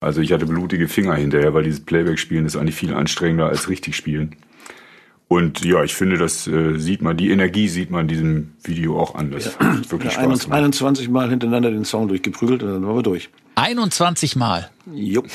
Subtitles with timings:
[0.00, 3.96] Also ich hatte blutige Finger hinterher, weil dieses Playback-Spielen ist eigentlich viel anstrengender als richtig
[3.96, 4.36] spielen.
[5.28, 8.98] Und ja, ich finde, das äh, sieht man, die Energie sieht man in diesem Video
[8.98, 9.30] auch an.
[9.30, 9.90] Das ja.
[9.90, 13.28] wirklich ja, Spaß 21 Mal hintereinander den Song durchgeprügelt und dann waren wir durch.
[13.54, 14.70] 21 Mal?
[14.92, 15.28] Jupp.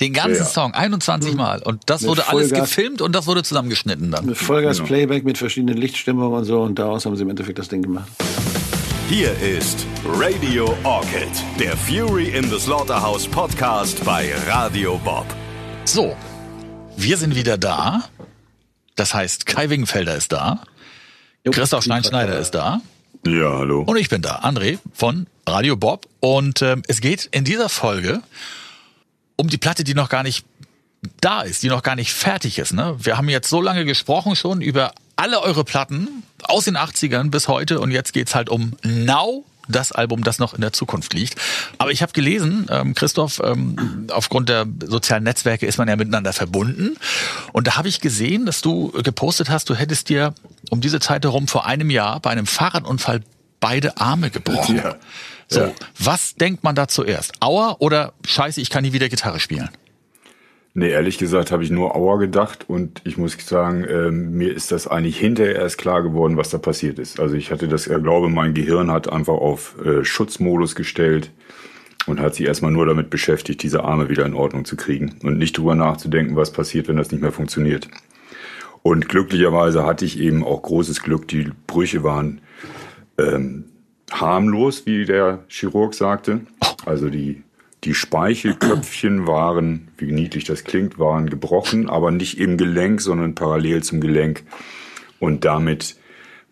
[0.00, 0.44] Den ganzen ja.
[0.44, 1.36] Song, 21 mhm.
[1.38, 1.62] Mal.
[1.62, 4.26] Und das mit wurde Vollgas, alles gefilmt und das wurde zusammengeschnitten dann.
[4.26, 5.28] Mit Vollgas-Playback genau.
[5.28, 8.10] mit verschiedenen Lichtstimmungen und so und daraus haben sie im Endeffekt das Ding gemacht.
[9.08, 11.30] Hier ist Radio Orchid,
[11.60, 15.24] der Fury in the Slaughterhouse Podcast bei Radio Bob.
[15.84, 16.16] So,
[16.96, 18.08] wir sind wieder da.
[18.96, 20.64] Das heißt, Kai Wingenfelder ist da.
[21.44, 22.80] Jo, Christoph Steinschneider ist da.
[23.24, 23.82] Ja, hallo.
[23.82, 26.08] Und ich bin da, André von Radio Bob.
[26.18, 28.22] Und ähm, es geht in dieser Folge
[29.36, 30.44] um die Platte, die noch gar nicht
[31.20, 32.72] da ist, die noch gar nicht fertig ist.
[32.72, 32.96] Ne?
[32.98, 37.48] Wir haben jetzt so lange gesprochen schon über alle eure Platten aus den 80ern bis
[37.48, 41.40] heute und jetzt geht's halt um Now, das Album, das noch in der Zukunft liegt.
[41.78, 46.32] Aber ich habe gelesen, ähm, Christoph, ähm, aufgrund der sozialen Netzwerke ist man ja miteinander
[46.32, 46.96] verbunden.
[47.52, 50.34] Und da habe ich gesehen, dass du gepostet hast, du hättest dir
[50.70, 53.22] um diese Zeit herum vor einem Jahr bei einem Fahrradunfall
[53.60, 54.76] beide Arme gebrochen.
[54.76, 54.96] Ja.
[55.48, 55.72] So, ja.
[55.98, 57.32] was denkt man da zuerst?
[57.40, 59.70] Aua oder Scheiße, ich kann nie wieder Gitarre spielen?
[60.78, 64.72] Nee, ehrlich gesagt habe ich nur Auer gedacht und ich muss sagen, äh, mir ist
[64.72, 67.18] das eigentlich hinterher erst klar geworden, was da passiert ist.
[67.18, 71.30] Also ich hatte das, ich glaube, mein Gehirn hat einfach auf äh, Schutzmodus gestellt
[72.06, 75.38] und hat sich erstmal nur damit beschäftigt, diese Arme wieder in Ordnung zu kriegen und
[75.38, 77.88] nicht drüber nachzudenken, was passiert, wenn das nicht mehr funktioniert.
[78.82, 82.42] Und glücklicherweise hatte ich eben auch großes Glück, die Brüche waren
[83.16, 83.64] ähm,
[84.12, 86.42] harmlos, wie der Chirurg sagte.
[86.84, 87.44] Also die
[87.86, 93.82] die Speichelköpfchen waren, wie niedlich das klingt, waren gebrochen, aber nicht im Gelenk, sondern parallel
[93.82, 94.42] zum Gelenk.
[95.18, 95.96] Und damit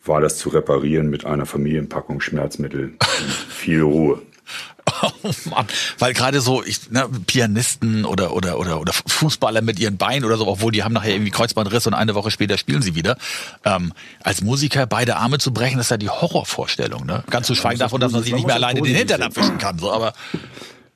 [0.05, 2.95] war das zu reparieren mit einer Familienpackung Schmerzmittel
[3.49, 4.23] viel Ruhe.
[5.03, 5.67] Oh Mann,
[5.99, 10.37] weil gerade so ich, ne, Pianisten oder oder oder oder Fußballer mit ihren Beinen oder
[10.37, 13.17] so, obwohl die haben nachher irgendwie Kreuzbandriss und eine Woche später spielen sie wieder.
[13.65, 17.07] Ähm, als Musiker beide Arme zu brechen, das ist ja die Horrorvorstellung.
[17.07, 17.25] Ne?
[17.31, 19.79] Ganz zu schweigen davon, dass man sich nicht mehr alleine den Hintern abwischen kann.
[19.79, 20.13] So, aber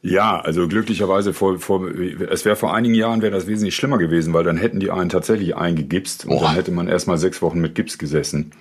[0.08, 4.32] ja, also glücklicherweise vor, vor es wäre vor einigen Jahren wäre das wesentlich schlimmer gewesen,
[4.32, 7.74] weil dann hätten die einen tatsächlich eingegipst und dann hätte man erstmal sechs Wochen mit
[7.74, 8.52] Gips gesessen.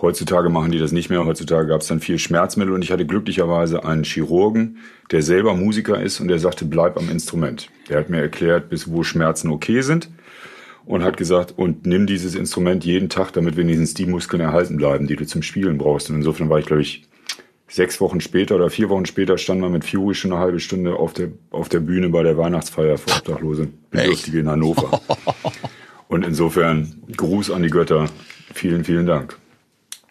[0.00, 1.24] Heutzutage machen die das nicht mehr.
[1.24, 4.78] Heutzutage gab es dann viel Schmerzmittel und ich hatte glücklicherweise einen Chirurgen,
[5.10, 7.70] der selber Musiker ist und der sagte, bleib am Instrument.
[7.88, 10.08] Der hat mir erklärt, bis wo Schmerzen okay sind
[10.86, 15.06] und hat gesagt, und nimm dieses Instrument jeden Tag, damit wenigstens die Muskeln erhalten bleiben,
[15.06, 16.10] die du zum Spielen brauchst.
[16.10, 17.04] Und insofern war ich, glaube ich,
[17.68, 20.96] sechs Wochen später oder vier Wochen später stand man mit Fury schon eine halbe Stunde
[20.96, 25.00] auf der, auf der Bühne bei der Weihnachtsfeier für Obdachlose Bedürftige in Hannover.
[26.08, 28.06] Und insofern Gruß an die Götter.
[28.52, 29.36] Vielen, vielen Dank.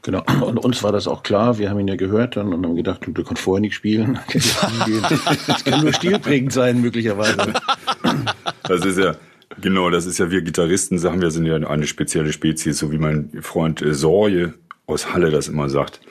[0.01, 1.57] Genau, und uns war das auch klar.
[1.57, 4.19] Wir haben ihn ja gehört dann und haben gedacht, du kannst vorher nicht spielen.
[4.33, 7.53] Das kann nur stilprägend sein, möglicherweise.
[8.63, 9.15] Das ist ja,
[9.61, 12.97] genau, das ist ja, wir Gitarristen sagen wir sind ja eine spezielle Spezies, so wie
[12.97, 14.55] mein Freund äh, Sorje
[14.87, 16.01] aus Halle das immer sagt.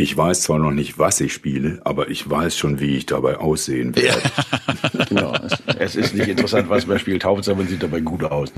[0.00, 3.38] Ich weiß zwar noch nicht, was ich spiele, aber ich weiß schon, wie ich dabei
[3.38, 4.22] aussehen werde.
[4.22, 5.04] Ja.
[5.08, 5.34] genau.
[5.76, 7.24] Es, ist nicht interessant, was man spielt.
[7.24, 8.50] Hauptsache, man sieht dabei gut aus.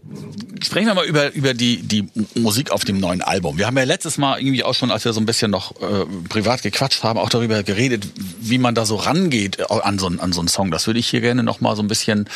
[0.62, 3.56] Sprechen wir mal über, über die, die Musik auf dem neuen Album.
[3.56, 6.04] Wir haben ja letztes Mal irgendwie auch schon, als wir so ein bisschen noch äh,
[6.28, 8.06] privat gequatscht haben, auch darüber geredet,
[8.38, 10.70] wie man da so rangeht an so, an so einen Song.
[10.70, 12.28] Das würde ich hier gerne noch mal so ein bisschen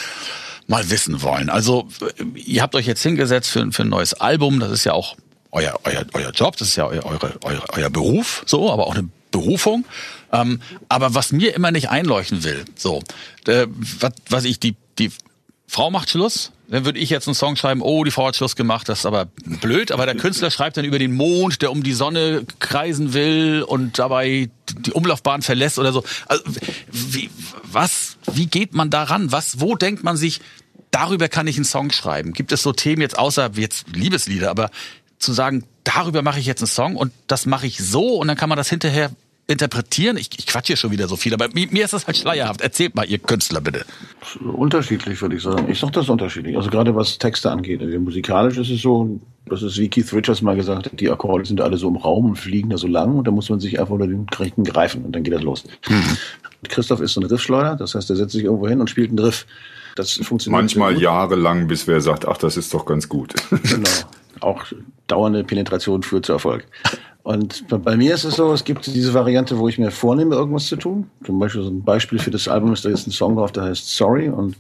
[0.66, 1.50] mal wissen wollen.
[1.50, 1.88] Also,
[2.34, 4.60] ihr habt euch jetzt hingesetzt für, für ein neues Album.
[4.60, 5.14] Das ist ja auch
[5.54, 8.94] euer, euer, euer Job, das ist ja euer, eure, euer, euer Beruf, so, aber auch
[8.94, 9.84] eine Berufung.
[10.32, 13.02] Ähm, aber was mir immer nicht einleuchten will, so,
[13.46, 13.66] äh,
[14.00, 15.10] was, was ich, die, die
[15.66, 18.56] Frau macht Schluss, dann würde ich jetzt einen Song schreiben, oh, die Frau hat Schluss
[18.56, 21.82] gemacht, das ist aber blöd, aber der Künstler schreibt dann über den Mond, der um
[21.82, 26.04] die Sonne kreisen will und dabei die Umlaufbahn verlässt oder so.
[26.26, 26.42] Also,
[26.90, 27.30] wie,
[27.64, 29.30] was, wie geht man daran?
[29.30, 30.40] Was, wo denkt man sich,
[30.90, 32.32] darüber kann ich einen Song schreiben?
[32.32, 34.70] Gibt es so Themen jetzt außer jetzt Liebeslieder, aber
[35.24, 38.36] zu sagen, darüber mache ich jetzt einen Song und das mache ich so und dann
[38.36, 39.10] kann man das hinterher
[39.46, 40.16] interpretieren.
[40.16, 42.60] Ich, ich quatsch hier schon wieder so viel, aber mir, mir ist das halt schleierhaft.
[42.60, 43.84] Erzählt mal, ihr Künstler, bitte.
[44.42, 45.70] Unterschiedlich, würde ich sagen.
[45.70, 46.56] Ich sag das unterschiedlich.
[46.56, 47.82] Also gerade was Texte angeht.
[47.82, 51.44] Also musikalisch ist es so, das ist wie Keith Richards mal gesagt hat, die Akkorde
[51.44, 53.78] sind alle so im Raum und fliegen da so lang und da muss man sich
[53.78, 55.64] einfach unter den Rechten greifen und dann geht das los.
[55.88, 56.16] Mhm.
[56.68, 59.18] Christoph ist so ein Riffschleuder, das heißt, er setzt sich irgendwo hin und spielt einen
[59.18, 59.46] Riff.
[59.96, 60.62] Das funktioniert.
[60.62, 63.34] Manchmal jahrelang, bis wer sagt, ach, das ist doch ganz gut.
[63.50, 63.90] Genau.
[64.40, 64.64] Auch
[65.06, 66.66] dauernde Penetration führt zu Erfolg.
[67.24, 70.66] Und bei mir ist es so, es gibt diese Variante, wo ich mir vornehme, irgendwas
[70.66, 71.10] zu tun.
[71.24, 73.64] Zum Beispiel so ein Beispiel für das Album ist da jetzt ein Song drauf, der
[73.64, 74.28] heißt Sorry.
[74.28, 74.56] Und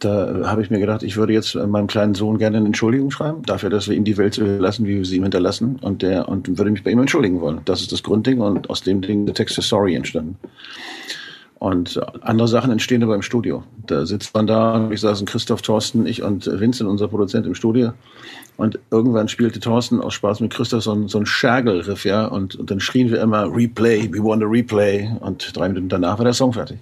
[0.00, 3.42] da habe ich mir gedacht, ich würde jetzt meinem kleinen Sohn gerne eine Entschuldigung schreiben,
[3.42, 5.78] dafür, dass wir ihm die Welt so lassen, wie wir sie ihm hinterlassen.
[5.80, 7.62] Und der, und würde mich bei ihm entschuldigen wollen.
[7.64, 10.36] Das ist das Grundding und aus dem Ding der Text ist Sorry entstanden.
[11.58, 13.64] Und andere Sachen entstehen aber im Studio.
[13.86, 17.92] Da sitzt man da, ich saßen Christoph, Thorsten, ich und Vincent, unser Produzent, im Studio.
[18.56, 22.26] Und irgendwann spielte Thorsten aus Spaß mit Christoph so ein, so ein Schergelriff, ja.
[22.26, 25.10] Und, und dann schrien wir immer Replay, we want a Replay.
[25.20, 26.78] Und drei Minuten danach war der Song fertig.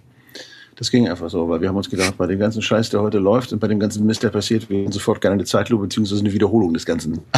[0.76, 3.19] Das ging einfach so, weil wir haben uns gedacht, bei dem ganzen Scheiß, der heute
[3.19, 6.34] läuft und bei dem ganzen Mist, der passiert, wir sofort gerne eine Zeitlupe beziehungsweise eine
[6.34, 7.20] Wiederholung des Ganzen.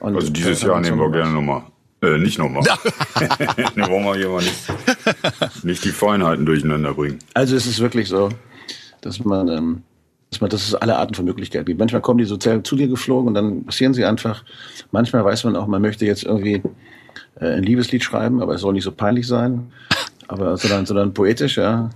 [0.00, 1.62] Und also dieses Jahr nehmen wir gerne nochmal.
[2.04, 2.62] Äh, nicht nochmal.
[3.74, 7.18] ne, wollen wir hier mal nicht, nicht die Feinheiten durcheinander bringen.
[7.34, 8.28] Also es ist wirklich so,
[9.00, 9.82] dass man, ähm,
[10.30, 11.78] dass man, dass es alle Arten von Möglichkeiten gibt.
[11.78, 14.44] Manchmal kommen die sozial zu dir geflogen und dann passieren sie einfach.
[14.90, 16.62] Manchmal weiß man auch, man möchte jetzt irgendwie
[17.40, 19.72] äh, ein Liebeslied schreiben, aber es soll nicht so peinlich sein.
[20.26, 21.90] Aber sondern, sondern poetisch, ja.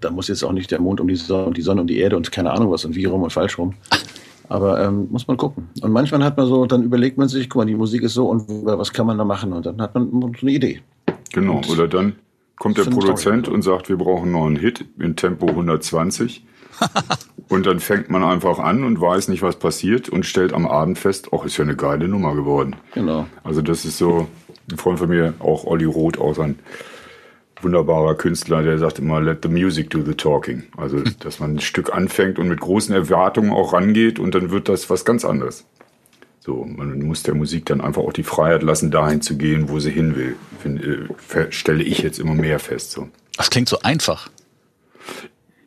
[0.00, 1.98] Da muss jetzt auch nicht der Mond um die Sonne und die Sonne um die
[1.98, 3.74] Erde und keine Ahnung was und wie rum und falsch rum.
[4.48, 5.68] Aber ähm, muss man gucken.
[5.80, 8.28] Und manchmal hat man so, dann überlegt man sich, guck mal, die Musik ist so
[8.28, 9.52] und was kann man da machen?
[9.52, 10.82] Und dann hat man so eine Idee.
[11.32, 12.16] Genau, und oder dann
[12.58, 16.44] kommt der Produzent und sagt, wir brauchen noch einen Hit in Tempo 120.
[17.48, 20.98] und dann fängt man einfach an und weiß nicht, was passiert und stellt am Abend
[20.98, 22.76] fest, ach, ist ja eine geile Nummer geworden.
[22.94, 23.26] Genau.
[23.44, 24.26] Also das ist so,
[24.70, 26.58] ein Freund von mir, auch Olli Roth, auch ein
[27.64, 30.64] wunderbarer Künstler, der sagt immer, let the music do the talking.
[30.76, 34.68] Also, dass man ein Stück anfängt und mit großen Erwartungen auch rangeht und dann wird
[34.68, 35.64] das was ganz anderes.
[36.38, 39.80] So, man muss der Musik dann einfach auch die Freiheit lassen, dahin zu gehen, wo
[39.80, 40.36] sie hin will.
[40.60, 42.90] Find, äh, stelle ich jetzt immer mehr fest.
[42.90, 43.08] So.
[43.38, 44.28] Das klingt so einfach.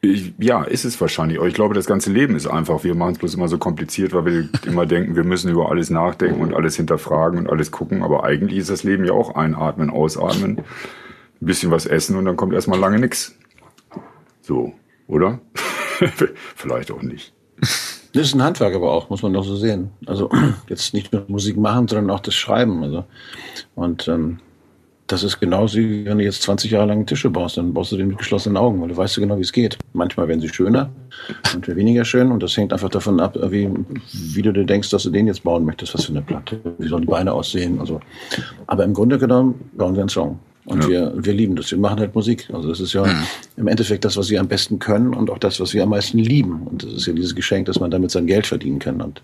[0.02, 1.40] Ich, ja, ist es wahrscheinlich.
[1.40, 2.84] Aber ich glaube, das ganze Leben ist einfach.
[2.84, 5.90] Wir machen es bloß immer so kompliziert, weil wir immer denken, wir müssen über alles
[5.90, 8.04] nachdenken und alles hinterfragen und alles gucken.
[8.04, 10.62] Aber eigentlich ist das Leben ja auch einatmen, ausatmen
[11.42, 13.36] ein bisschen was essen und dann kommt erstmal lange nichts.
[14.42, 14.74] So,
[15.08, 15.40] oder?
[16.56, 17.34] Vielleicht auch nicht.
[18.14, 19.92] Das ist ein Handwerk aber auch, muss man doch so sehen.
[20.06, 20.30] Also
[20.70, 22.84] jetzt nicht nur Musik machen, sondern auch das Schreiben.
[22.84, 23.06] Also.
[23.76, 24.40] Und ähm,
[25.08, 27.98] das ist genauso, wie wenn du jetzt 20 Jahre lang Tische baust, dann baust du
[27.98, 29.78] den mit geschlossenen Augen, weil du weißt genau, wie es geht.
[29.94, 30.90] Manchmal werden sie schöner,
[31.54, 33.70] manchmal weniger schön und das hängt einfach davon ab, wie,
[34.12, 36.88] wie du dir denkst, dass du den jetzt bauen möchtest, was für eine Platte, wie
[36.90, 37.80] sollen die Beine aussehen.
[37.80, 38.02] Also.
[38.68, 40.40] Aber im Grunde genommen bauen wir einen Song.
[40.68, 40.90] Und ja.
[40.90, 41.72] wir, wir lieben das.
[41.72, 42.50] Wir machen halt Musik.
[42.52, 43.24] Also das ist ja mhm.
[43.56, 46.20] im Endeffekt das, was wir am besten können und auch das, was wir am meisten
[46.20, 46.64] lieben.
[46.64, 49.02] Und das ist ja dieses Geschenk, dass man damit sein Geld verdienen kann.
[49.02, 49.22] Und,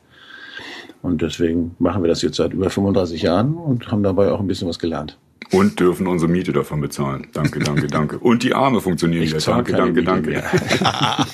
[1.01, 4.48] und deswegen machen wir das jetzt seit über 35 Jahren und haben dabei auch ein
[4.48, 5.18] bisschen was gelernt.
[5.51, 7.28] Und dürfen unsere Miete davon bezahlen.
[7.34, 8.19] Danke, danke, danke.
[8.19, 9.45] Und die Arme funktionieren ich wieder.
[9.45, 10.30] Danke, danke, Miete danke.
[10.30, 10.44] Mehr.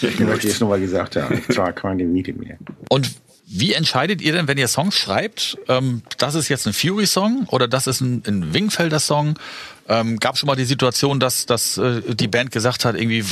[0.00, 1.34] ich möchte jetzt nochmal gesagt haben.
[1.46, 2.56] Ich zahle keine Miete mehr.
[2.88, 3.10] Und
[3.46, 7.68] wie entscheidet ihr denn, wenn ihr Songs schreibt, ähm, das ist jetzt ein Fury-Song oder
[7.68, 9.38] das ist ein, ein Wingfelder-Song?
[9.86, 13.22] Ähm, gab schon mal die Situation, dass, dass äh, die Band gesagt hat, irgendwie,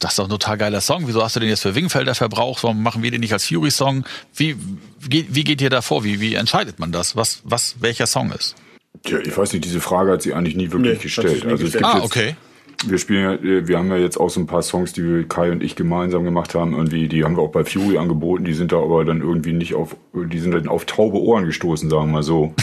[0.00, 2.62] das ist doch ein total geiler Song, wieso hast du den jetzt für Wingfelder verbraucht,
[2.62, 4.04] warum machen wir den nicht als Fury-Song?
[4.34, 4.56] Wie,
[5.00, 6.04] wie, wie geht ihr da vor?
[6.04, 8.56] Wie, wie entscheidet man das, was, was welcher Song ist?
[9.02, 11.46] Tja, ich weiß nicht, diese Frage hat sie eigentlich nie wirklich nee, gestellt.
[11.46, 12.36] Also es gibt ah, okay
[12.88, 15.62] wir spielen äh, wir haben ja jetzt auch so ein paar Songs, die Kai und
[15.62, 16.72] ich gemeinsam gemacht haben.
[16.72, 18.44] Irgendwie, die haben wir auch bei Fury angeboten.
[18.44, 21.90] Die sind da aber dann irgendwie nicht auf, die sind dann auf taube Ohren gestoßen,
[21.90, 22.54] sagen wir mal so.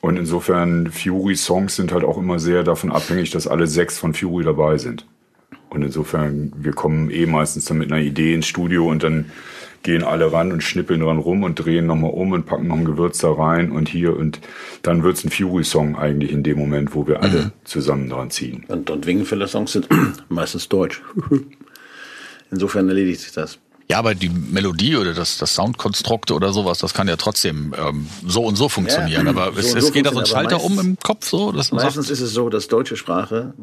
[0.00, 4.44] Und insofern, Fury-Songs sind halt auch immer sehr davon abhängig, dass alle sechs von Fury
[4.44, 5.06] dabei sind.
[5.70, 9.26] Und insofern, wir kommen eh meistens dann mit einer Idee ins Studio und dann
[9.82, 12.84] gehen alle ran und schnippeln dran rum und drehen nochmal um und packen noch ein
[12.84, 14.40] Gewürz da rein und hier und
[14.82, 17.52] dann wird's ein Fury-Song eigentlich in dem Moment, wo wir alle mhm.
[17.64, 18.64] zusammen dran ziehen.
[18.68, 19.88] Und, und Wingenfeller-Songs sind
[20.28, 21.02] meistens deutsch.
[22.50, 23.58] Insofern erledigt sich das.
[23.90, 28.06] Ja, aber die Melodie oder das, das Soundkonstrukt oder sowas, das kann ja trotzdem ähm,
[28.26, 29.24] so und so funktionieren.
[29.24, 31.52] Ja, aber so es, es geht da so ein Schalter um im Kopf so?
[31.52, 33.54] Dass meistens sagt, ist es so, dass deutsche Sprache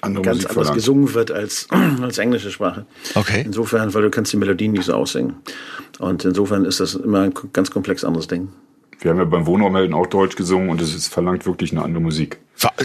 [0.00, 0.74] Andere ganz Musik anders verlangt.
[0.74, 1.66] gesungen wird als,
[2.02, 2.86] als englische Sprache.
[3.16, 3.42] Okay.
[3.44, 5.34] Insofern, weil du kannst die Melodien nicht so aussingen.
[5.98, 8.50] Und insofern ist das immer ein ganz komplex anderes Ding.
[9.00, 12.02] Wir haben ja beim Wohnraumhelden auch Deutsch gesungen und es ist, verlangt wirklich eine andere
[12.02, 12.38] Musik.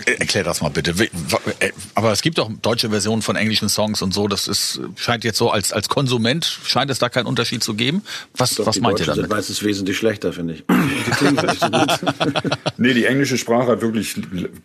[0.05, 0.93] Äh, erklär das mal bitte.
[1.59, 4.27] Äh, aber es gibt auch deutsche Versionen von englischen Songs und so.
[4.27, 8.03] Das ist, scheint jetzt so als, als Konsument scheint es da keinen Unterschied zu geben.
[8.35, 9.21] Was, Doch, was meint ihr damit?
[9.21, 10.63] Sind meistens wesentlich schlechter, finde ich.
[10.69, 11.99] Die klingen nicht so gut.
[12.77, 14.15] nee, die englische Sprache hat wirklich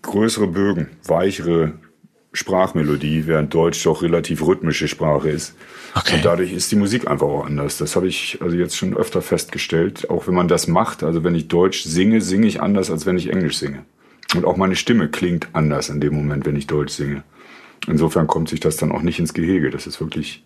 [0.03, 1.73] größere Bögen, weichere
[2.33, 5.55] Sprachmelodie, während Deutsch doch relativ rhythmische Sprache ist.
[5.95, 6.17] Okay.
[6.17, 7.79] Und dadurch ist die Musik einfach auch anders.
[7.79, 10.11] Das habe ich also jetzt schon öfter festgestellt.
[10.11, 13.17] Auch wenn man das macht, also wenn ich Deutsch singe, singe ich anders, als wenn
[13.17, 13.85] ich Englisch singe.
[14.35, 17.25] Und auch meine Stimme klingt anders in dem Moment, wenn ich Deutsch singe.
[17.87, 19.71] Insofern kommt sich das dann auch nicht ins Gehege.
[19.71, 20.45] Das ist wirklich,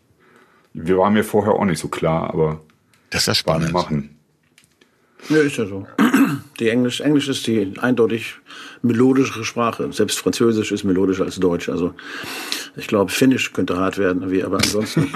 [0.73, 2.61] wir waren mir vorher auch nicht so klar, aber
[3.11, 3.73] das ist ja spannend.
[3.73, 4.17] Machen.
[5.29, 5.87] Ja, ist ja so.
[6.61, 8.37] Die Englisch, Englisch ist die eindeutig
[8.83, 9.93] melodischere Sprache.
[9.93, 11.69] Selbst Französisch ist melodischer als Deutsch.
[11.69, 11.95] Also
[12.77, 15.13] ich glaube, Finnisch könnte hart werden, wie, aber ansonsten.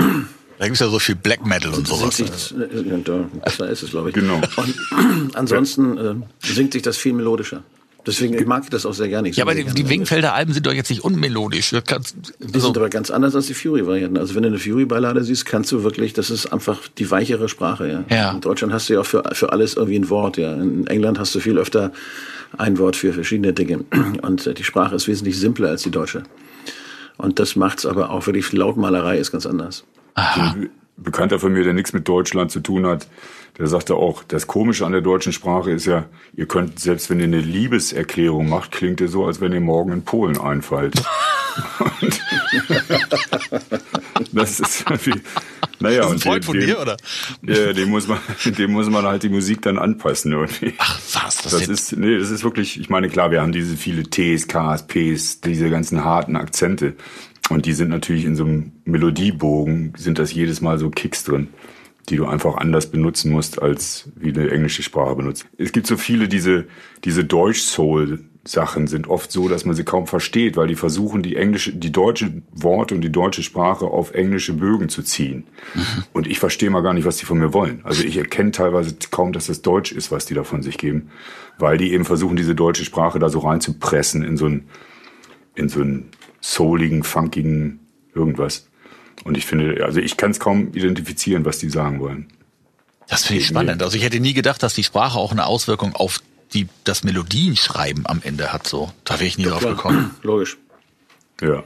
[0.58, 2.16] Da gibt es ja so viel Black Metal und sowas.
[2.16, 4.14] Sich, da ist es, glaube ich.
[4.14, 4.40] Genau.
[4.56, 7.62] Und ansonsten äh, singt sich das viel melodischer.
[8.06, 9.28] Deswegen ich mag ich das auch sehr gerne.
[9.28, 11.70] Ich Ja, aber die, die Wingfelder Alben sind doch jetzt nicht unmelodisch.
[11.70, 12.02] Das kann,
[12.38, 14.16] Die sind aber ganz anders als die Fury-Varianten.
[14.16, 18.04] Also wenn du eine Fury-Ballade siehst, kannst du wirklich, das ist einfach die weichere Sprache.
[18.08, 18.16] Ja.
[18.16, 18.30] Ja.
[18.32, 20.36] In Deutschland hast du ja auch für, für alles irgendwie ein Wort.
[20.36, 20.52] Ja.
[20.52, 21.92] In England hast du viel öfter
[22.56, 23.84] ein Wort für verschiedene Dinge.
[24.22, 26.22] Und äh, die Sprache ist wesentlich simpler als die deutsche.
[27.16, 29.84] Und das macht's aber auch wirklich, die Lautmalerei ist ganz anders.
[30.14, 33.06] Ein Bekannter von mir, der nichts mit Deutschland zu tun hat,
[33.58, 37.18] der sagte auch, das Komische an der deutschen Sprache ist ja, ihr könnt, selbst wenn
[37.20, 40.94] ihr eine Liebeserklärung macht, klingt ihr so, als wenn ihr morgen in Polen einfallt.
[44.18, 45.20] Und das ist irgendwie,
[45.80, 46.96] naja, das ist ein und Freund von dem- dir, oder?
[47.42, 50.74] Ja, dem muss man, dem muss man halt die Musik dann anpassen irgendwie.
[50.78, 51.36] Ach, was?
[51.42, 54.46] Das, Das ist, nee, das ist wirklich, ich meine, klar, wir haben diese viele Ts,
[54.48, 56.94] Ks, Ps, diese ganzen harten Akzente.
[57.48, 61.48] Und die sind natürlich in so einem Melodiebogen, sind das jedes Mal so Kicks drin,
[62.08, 65.46] die du einfach anders benutzen musst, als wie eine englische Sprache benutzt.
[65.56, 66.66] Es gibt so viele, diese,
[67.04, 71.72] diese Deutsch-Soul-Sachen sind oft so, dass man sie kaum versteht, weil die versuchen, die englische,
[71.72, 75.44] die deutsche Worte und die deutsche Sprache auf englische Bögen zu ziehen.
[76.12, 77.80] Und ich verstehe mal gar nicht, was die von mir wollen.
[77.84, 81.10] Also ich erkenne teilweise kaum, dass das Deutsch ist, was die da von sich geben,
[81.58, 84.64] weil die eben versuchen, diese deutsche Sprache da so reinzupressen in so ein,
[85.54, 86.10] in so einen
[86.46, 87.80] souligen, funkigen
[88.14, 88.68] irgendwas.
[89.24, 92.28] Und ich finde, also ich kann es kaum identifizieren, was die sagen wollen.
[93.08, 93.82] Das finde ich spannend.
[93.82, 96.20] Also ich hätte nie gedacht, dass die Sprache auch eine Auswirkung auf
[96.54, 98.66] die, das Melodienschreiben am Ende hat.
[98.66, 100.14] So, da wäre ich nie drauf gekommen.
[100.22, 100.56] Logisch.
[101.40, 101.64] Ja.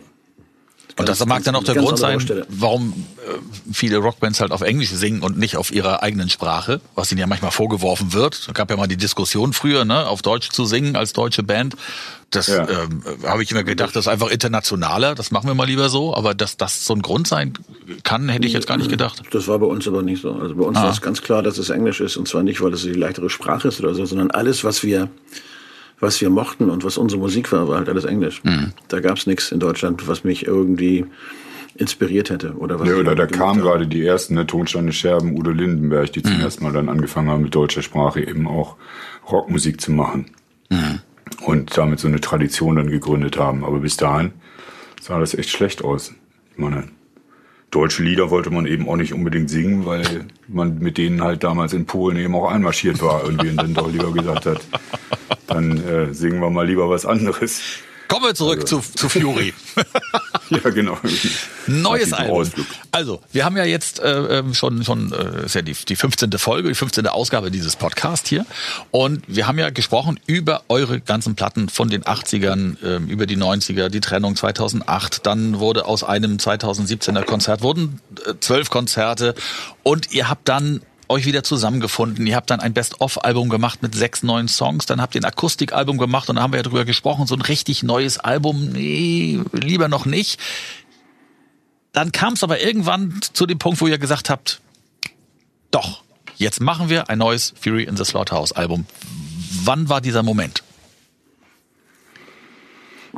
[1.00, 3.38] Und das Ganz- mag dann auch der Grund sein, warum äh,
[3.73, 7.26] viele Rockbands halt auf Englisch singen und nicht auf ihrer eigenen Sprache, was ihnen ja
[7.26, 8.35] manchmal vorgeworfen wird.
[8.49, 11.75] Es gab ja mal die Diskussion früher, ne, auf Deutsch zu singen als deutsche Band.
[12.30, 12.69] Das Ja.
[12.69, 16.14] ähm, habe ich immer gedacht, das ist einfach internationaler, das machen wir mal lieber so.
[16.14, 17.54] Aber dass das so ein Grund sein
[18.04, 19.23] kann, hätte ich jetzt gar nicht gedacht.
[19.33, 20.33] Das war bei uns aber nicht so.
[20.35, 20.85] Also bei uns Ah.
[20.85, 22.16] war es ganz klar, dass es Englisch ist.
[22.16, 25.09] Und zwar nicht, weil es die leichtere Sprache ist oder so, sondern alles, was wir,
[26.00, 28.42] was wir mochten und was unsere Musik war, war halt alles Englisch.
[28.42, 28.73] Mhm.
[28.88, 31.04] Da gab es nichts in Deutschland, was mich irgendwie
[31.76, 32.54] inspiriert hätte.
[32.54, 36.23] Oder, was Ja, oder da kamen gerade die ersten, ne, Tonsteine Scherben, Udo Lindenberg, die
[36.23, 38.76] zum ersten Mal dann angefangen haben, mit deutscher Sprache eben auch
[39.30, 40.26] Rockmusik zu machen.
[41.42, 43.64] Und damit so eine Tradition dann gegründet haben.
[43.64, 44.33] Aber bis dahin
[45.00, 46.12] sah das echt schlecht aus.
[46.52, 46.88] Ich meine,
[47.71, 51.73] deutsche Lieder wollte man eben auch nicht unbedingt singen, weil man mit denen halt damals
[51.73, 54.61] in Polen eben auch einmarschiert war irgendwie und dann doch lieber gesagt hat,
[55.50, 57.61] dann äh, singen wir mal lieber was anderes.
[58.09, 59.54] Kommen wir zurück zu, zu Fury.
[60.50, 60.99] Ja, genau.
[61.69, 62.38] Neues Album.
[62.38, 62.66] Ausflug.
[62.90, 66.33] Also, wir haben ja jetzt äh, ähm, schon, schon äh, ist ja die, die 15.
[66.38, 67.07] Folge, die 15.
[67.07, 68.45] Ausgabe dieses Podcast hier.
[68.90, 73.37] Und wir haben ja gesprochen über eure ganzen Platten von den 80ern, ähm, über die
[73.37, 75.25] 90er, die Trennung 2008.
[75.25, 79.37] Dann wurde aus einem 2017er Konzert, wurden äh, zwölf Konzerte.
[79.85, 82.26] Und ihr habt dann euch wieder zusammengefunden.
[82.26, 84.87] Ihr habt dann ein Best-of-Album gemacht mit sechs neuen Songs.
[84.87, 87.26] Dann habt ihr ein Akustikalbum gemacht und da haben wir ja drüber gesprochen.
[87.26, 90.40] So ein richtig neues Album, nee, lieber noch nicht.
[91.93, 94.61] Dann kam es aber irgendwann zu dem Punkt, wo ihr gesagt habt,
[95.71, 96.02] doch,
[96.37, 98.87] jetzt machen wir ein neues Fury in the Slaughterhouse Album.
[99.64, 100.62] Wann war dieser Moment?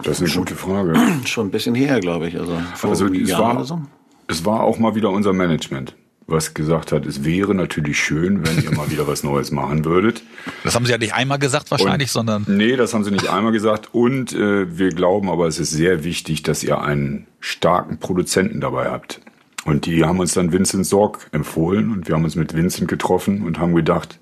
[0.03, 0.95] Das ist eine gute Frage.
[1.27, 2.39] Schon ein bisschen her, glaube ich.
[2.39, 3.83] Also vor Also es Jahr war, oder so.
[4.27, 5.95] es war auch mal wieder unser Management,
[6.27, 10.23] was gesagt hat, es wäre natürlich schön, wenn ihr mal wieder was Neues machen würdet.
[10.65, 13.29] Das haben sie ja nicht einmal gesagt wahrscheinlich, Und- sondern Nee, das haben sie nicht
[13.29, 13.89] einmal gesagt.
[13.93, 18.91] Und äh, wir glauben aber, es ist sehr wichtig, dass ihr einen starken Produzenten dabei
[18.91, 19.21] habt.
[19.65, 23.43] Und die haben uns dann Vincent Sorg empfohlen und wir haben uns mit Vincent getroffen
[23.43, 24.19] und haben gedacht,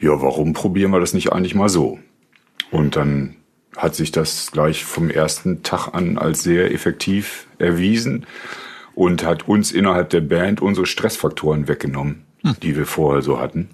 [0.00, 1.98] ja, warum probieren wir das nicht eigentlich mal so?
[2.70, 3.36] Und dann
[3.76, 8.26] hat sich das gleich vom ersten Tag an als sehr effektiv erwiesen
[8.94, 12.24] und hat uns innerhalb der Band unsere Stressfaktoren weggenommen,
[12.62, 13.68] die wir vorher so hatten.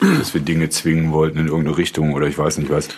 [0.00, 2.88] Dass wir Dinge zwingen wollten in irgendeine Richtung oder ich weiß nicht was.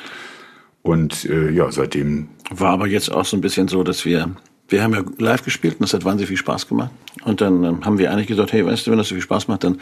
[0.82, 4.30] Und äh, ja, seitdem War aber jetzt auch so ein bisschen so, dass wir,
[4.68, 6.90] wir haben ja live gespielt und das hat wahnsinnig viel Spaß gemacht.
[7.24, 9.48] Und dann ähm, haben wir eigentlich gesagt, hey, weißt du, wenn das so viel Spaß
[9.48, 9.80] macht, dann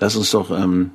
[0.00, 0.90] lass uns doch ähm,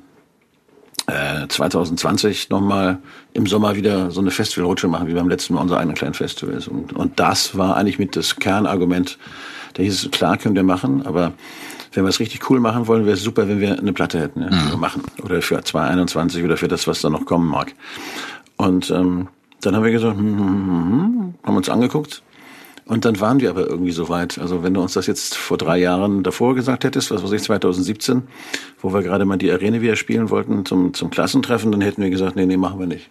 [1.08, 2.98] äh, 2020 nochmal
[3.32, 6.68] im Sommer wieder so eine Festivalrutsche machen, wie beim letzten Mal unsere eigenen kleinen Festivals.
[6.68, 9.18] Und, und das war eigentlich mit das Kernargument.
[9.74, 11.32] Da hieß es, klar können wir machen, aber
[11.92, 14.42] wenn wir es richtig cool machen wollen, wäre es super, wenn wir eine Platte hätten,
[14.42, 15.02] ja, wir machen.
[15.22, 17.74] Oder für 2021 oder für das, was da noch kommen mag.
[18.56, 19.28] Und ähm,
[19.60, 22.22] dann haben wir gesagt, hm, hm, hm, hm, haben uns angeguckt.
[22.86, 24.38] Und dann waren wir aber irgendwie so weit.
[24.38, 27.42] Also wenn du uns das jetzt vor drei Jahren davor gesagt hättest, was weiß ich,
[27.42, 28.22] 2017,
[28.80, 32.10] wo wir gerade mal die Arena wieder spielen wollten zum, zum Klassentreffen, dann hätten wir
[32.10, 33.08] gesagt, nee, nee, machen wir nicht.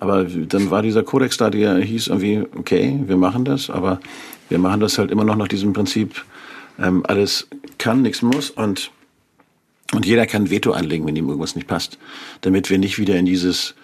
[0.00, 4.00] Aber dann war dieser Kodex da, der hieß irgendwie, okay, wir machen das, aber
[4.48, 6.24] wir machen das halt immer noch nach diesem Prinzip,
[6.78, 7.48] ähm, alles
[7.78, 8.90] kann, nichts muss und,
[9.92, 11.98] und jeder kann Veto einlegen, wenn ihm irgendwas nicht passt.
[12.40, 13.74] Damit wir nicht wieder in dieses,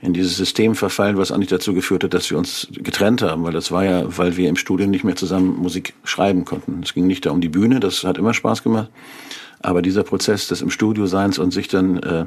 [0.00, 3.52] in dieses System verfallen, was eigentlich dazu geführt hat, dass wir uns getrennt haben, weil
[3.52, 6.82] das war ja, weil wir im Studio nicht mehr zusammen Musik schreiben konnten.
[6.82, 8.90] Es ging nicht da um die Bühne, das hat immer Spaß gemacht,
[9.66, 12.26] aber dieser Prozess des im Studio Seins und sich dann äh,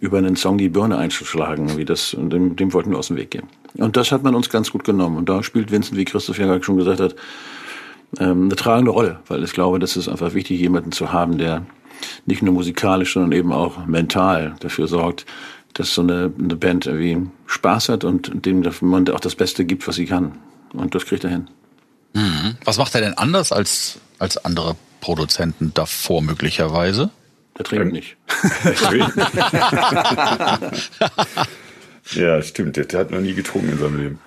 [0.00, 3.30] über einen Song die Birne einzuschlagen, wie das, dem, dem wollten wir aus dem Weg
[3.30, 3.46] gehen.
[3.74, 5.16] Und das hat man uns ganz gut genommen.
[5.16, 7.14] Und da spielt Vincent, wie Christoph ja schon gesagt hat,
[8.18, 11.64] ähm, eine tragende Rolle, weil ich glaube, das ist einfach wichtig, jemanden zu haben, der
[12.26, 15.24] nicht nur musikalisch, sondern eben auch mental dafür sorgt,
[15.74, 19.86] dass so eine, eine Band irgendwie Spaß hat und dem man auch das Beste gibt,
[19.86, 20.32] was sie kann.
[20.72, 21.48] Und das kriegt er hin.
[22.14, 22.56] Mhm.
[22.64, 27.10] Was macht er denn anders als, als andere Produzenten davor möglicherweise?
[27.58, 28.16] Der trinkt ähm, nicht.
[32.12, 32.78] ja, stimmt.
[32.78, 34.18] Der, der hat noch nie getrunken in seinem Leben.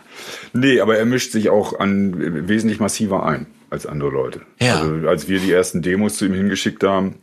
[0.54, 4.42] Nee, aber er mischt sich auch an wesentlich massiver ein als andere Leute.
[4.62, 4.82] Ja.
[4.82, 7.16] Also als wir die ersten Demos zu ihm hingeschickt haben,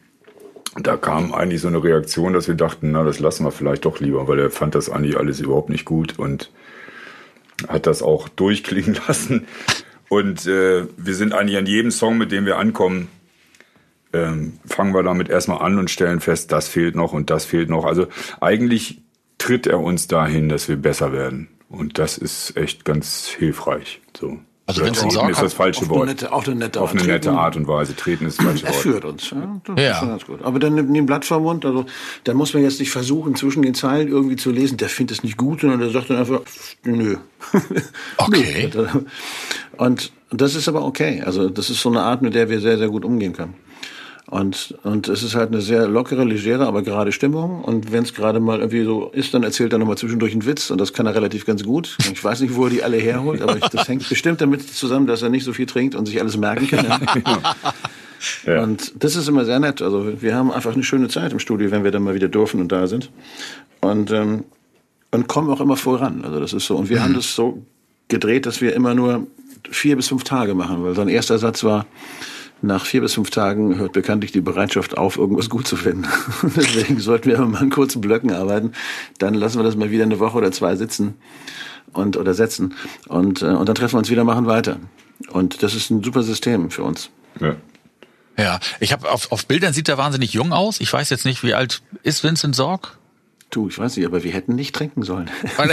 [0.80, 4.00] da kam eigentlich so eine Reaktion, dass wir dachten, na, das lassen wir vielleicht doch
[4.00, 6.50] lieber, weil er fand das eigentlich alles überhaupt nicht gut und
[7.68, 9.46] hat das auch durchklingen lassen.
[10.08, 13.08] Und äh, wir sind eigentlich an jedem Song, mit dem wir ankommen,
[14.12, 17.70] ähm, fangen wir damit erstmal an und stellen fest, das fehlt noch und das fehlt
[17.70, 17.84] noch.
[17.84, 18.06] Also
[18.40, 19.02] eigentlich
[19.38, 21.48] tritt er uns dahin, dass wir besser werden.
[21.68, 24.00] Und das ist echt ganz hilfreich.
[24.16, 24.38] So.
[24.66, 26.02] Also wenn es ist das falsche Wort.
[26.02, 27.96] Eine nette, auf eine nette, auf eine nette Art und Weise.
[27.96, 28.74] Treten ist das falsche Wort.
[28.74, 29.30] Er führt uns.
[29.30, 29.90] Ja, das ja.
[29.90, 30.42] ist schon ganz gut.
[30.42, 31.64] Aber dann nimmt ein Blatt vom Mund.
[31.64, 31.84] Also
[32.24, 34.76] dann muss man jetzt nicht versuchen, zwischen den Zeilen irgendwie zu lesen.
[34.76, 36.42] Der findet es nicht gut, sondern der sagt dann einfach,
[36.84, 37.16] nö.
[38.18, 38.70] Okay.
[39.78, 41.22] und das ist aber okay.
[41.22, 43.54] Also das ist so eine Art, mit der wir sehr, sehr gut umgehen können.
[44.32, 47.62] Und, und es ist halt eine sehr lockere, legere, aber gerade Stimmung.
[47.62, 50.70] Und wenn es gerade mal irgendwie so ist, dann erzählt er nochmal zwischendurch einen Witz.
[50.70, 51.98] Und das kann er relativ ganz gut.
[52.10, 55.06] Ich weiß nicht, wo er die alle herholt, aber ich, das hängt bestimmt damit zusammen,
[55.06, 56.86] dass er nicht so viel trinkt und sich alles merken kann.
[58.46, 58.62] Ja.
[58.62, 59.82] Und das ist immer sehr nett.
[59.82, 62.60] Also wir haben einfach eine schöne Zeit im Studio, wenn wir dann mal wieder dürfen
[62.60, 63.10] und da sind.
[63.80, 64.44] Und, ähm,
[65.10, 66.24] und kommen auch immer voran.
[66.24, 66.76] Also das ist so.
[66.76, 67.02] Und wir mhm.
[67.02, 67.66] haben das so
[68.08, 69.26] gedreht, dass wir immer nur
[69.70, 71.84] vier bis fünf Tage machen, weil sein erster Satz war,
[72.62, 76.06] nach vier bis fünf Tagen hört bekanntlich die Bereitschaft auf, irgendwas gut zu finden.
[76.42, 78.72] Deswegen sollten wir mal in kurzen Blöcken arbeiten.
[79.18, 81.14] Dann lassen wir das mal wieder eine Woche oder zwei sitzen
[81.92, 82.74] und oder setzen
[83.08, 84.78] und äh, und dann treffen wir uns wieder, machen weiter.
[85.30, 87.10] Und das ist ein super System für uns.
[87.40, 87.56] Ja.
[88.38, 90.80] Ja, ich habe auf, auf Bildern sieht er wahnsinnig jung aus.
[90.80, 92.98] Ich weiß jetzt nicht, wie alt ist Vincent Sorg?
[93.52, 95.30] Du, ich weiß nicht, aber wir hätten nicht trinken sollen.
[95.58, 95.68] Dann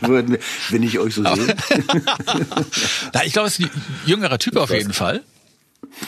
[0.00, 0.38] würden wir,
[0.70, 1.54] wenn ich euch so sehe.
[3.12, 3.70] Na, ich glaube, es ist ein
[4.04, 5.22] jüngerer Typ auf jeden Fall.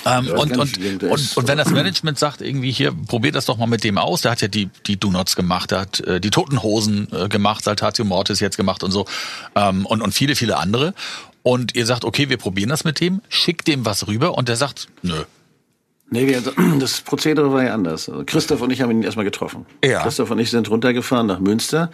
[0.04, 3.68] Ähm, und, und, und, und wenn das Management sagt, irgendwie hier, probiert das doch mal
[3.68, 6.64] mit dem aus, der hat ja die, die Do-Nots gemacht, der hat äh, die Toten
[6.64, 9.06] Hosen äh, gemacht, Saltatio Mortis jetzt gemacht und so
[9.54, 10.94] ähm, und, und viele, viele andere.
[11.44, 14.56] Und ihr sagt, okay, wir probieren das mit dem, schickt dem was rüber und der
[14.56, 15.22] sagt, nö,
[16.08, 16.40] Nee, wir,
[16.78, 18.08] das Prozedere war ja anders.
[18.08, 19.66] Also Christoph und ich haben ihn erstmal getroffen.
[19.84, 20.02] Ja.
[20.02, 21.90] Christoph und ich sind runtergefahren nach Münster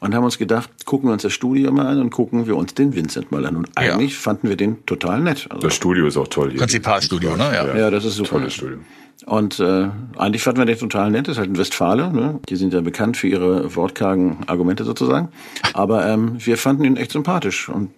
[0.00, 2.74] und haben uns gedacht, gucken wir uns das Studio mal an und gucken wir uns
[2.74, 3.56] den Vincent mal an.
[3.56, 4.18] Und eigentlich ja.
[4.18, 5.46] fanden wir den total nett.
[5.50, 6.60] Also das Studio ist auch toll hier.
[6.60, 7.50] Prinzipalstudio, ne?
[7.52, 7.76] Ja.
[7.76, 8.30] ja, das ist super.
[8.30, 8.78] Tolles Studio.
[9.24, 11.26] Und äh, eigentlich fanden wir den total nett.
[11.26, 12.12] Das ist halt ein Westfale.
[12.12, 12.38] Ne?
[12.48, 15.30] Die sind ja bekannt für ihre wortkargen Argumente sozusagen.
[15.72, 17.68] Aber ähm, wir fanden ihn echt sympathisch.
[17.68, 17.90] Und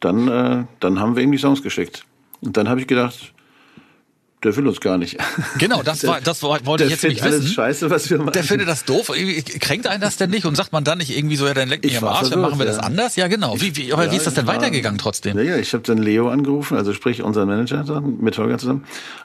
[0.00, 2.04] dann, äh, dann haben wir ihm die Songs geschickt.
[2.42, 3.33] Und dann habe ich gedacht,
[4.44, 5.16] der will uns gar nicht.
[5.58, 7.46] Genau, das war, das wollte ich jetzt nicht wissen.
[7.46, 8.32] Scheiße, was wir machen.
[8.32, 9.10] Der findet das doof.
[9.60, 11.82] Kränkt einen das denn nicht und sagt man dann nicht irgendwie so, ja, dann leck
[11.82, 12.72] mich am Arsch, dann machen wir ja.
[12.72, 13.16] das anders?
[13.16, 13.60] Ja, genau.
[13.60, 15.36] Wie, wie, aber ja, wie ist das denn weitergegangen trotzdem?
[15.38, 18.84] Ja, ja, ich habe dann Leo angerufen, also sprich unseren Manager mit Holger zusammen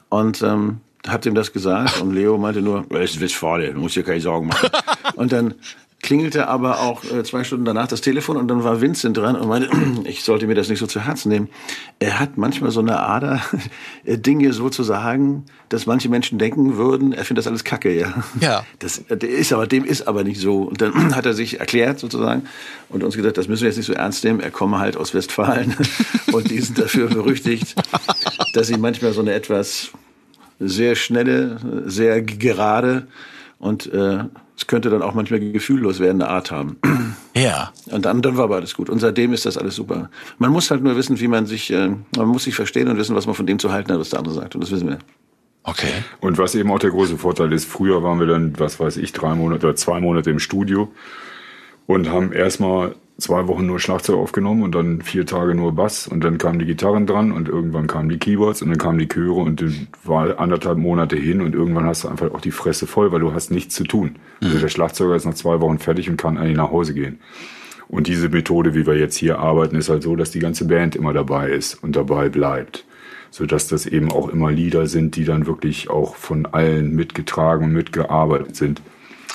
[0.09, 3.95] und ähm, hab ihm das gesagt und Leo meinte nur, es ist Westfale, du musst
[3.95, 4.69] dir keine Sorgen machen.
[5.15, 5.55] und dann
[6.01, 9.47] klingelte aber auch äh, zwei Stunden danach das Telefon und dann war Vincent dran und
[9.47, 9.69] meinte,
[10.05, 11.49] ich sollte mir das nicht so zu Herzen nehmen.
[11.99, 13.41] Er hat manchmal so eine Ader,
[14.05, 18.23] Dinge so zu sagen, dass manche Menschen denken würden, er findet das alles kacke, ja.
[18.39, 18.65] Ja.
[18.79, 20.63] Das der ist aber, dem ist aber nicht so.
[20.63, 22.43] Und dann hat er sich erklärt sozusagen
[22.87, 24.39] und uns gesagt, das müssen wir jetzt nicht so ernst nehmen.
[24.39, 25.75] Er komme halt aus Westfalen
[26.31, 27.75] und die sind dafür berüchtigt,
[28.53, 29.91] dass sie manchmal so eine etwas
[30.59, 33.07] sehr schnelle, sehr gerade
[33.59, 34.23] und äh,
[34.59, 36.77] es könnte dann auch manchmal gefühllos werden, eine Art haben.
[37.33, 37.71] Ja.
[37.85, 38.89] Und dann, dann war aber alles gut.
[38.89, 40.09] Und seitdem ist das alles super.
[40.39, 43.15] Man muss halt nur wissen, wie man sich, äh, man muss sich verstehen und wissen,
[43.15, 44.55] was man von dem zu halten hat, was der andere sagt.
[44.55, 44.99] Und das wissen wir.
[45.63, 45.87] Okay.
[46.19, 49.13] Und was eben auch der große Vorteil ist, früher waren wir dann, was weiß ich,
[49.13, 50.91] drei Monate oder zwei Monate im Studio
[51.87, 56.23] und haben erstmal zwei Wochen nur Schlagzeug aufgenommen und dann vier Tage nur Bass und
[56.23, 59.41] dann kamen die Gitarren dran und irgendwann kamen die Keyboards und dann kamen die Chöre
[59.41, 63.11] und dann war anderthalb Monate hin und irgendwann hast du einfach auch die Fresse voll,
[63.11, 64.17] weil du hast nichts zu tun.
[64.39, 64.47] Mhm.
[64.47, 67.19] Also der Schlagzeuger ist nach zwei Wochen fertig und kann eigentlich nach Hause gehen.
[67.89, 70.95] Und diese Methode, wie wir jetzt hier arbeiten, ist halt so, dass die ganze Band
[70.95, 72.85] immer dabei ist und dabei bleibt.
[73.31, 77.73] Sodass das eben auch immer Lieder sind, die dann wirklich auch von allen mitgetragen und
[77.73, 78.81] mitgearbeitet sind.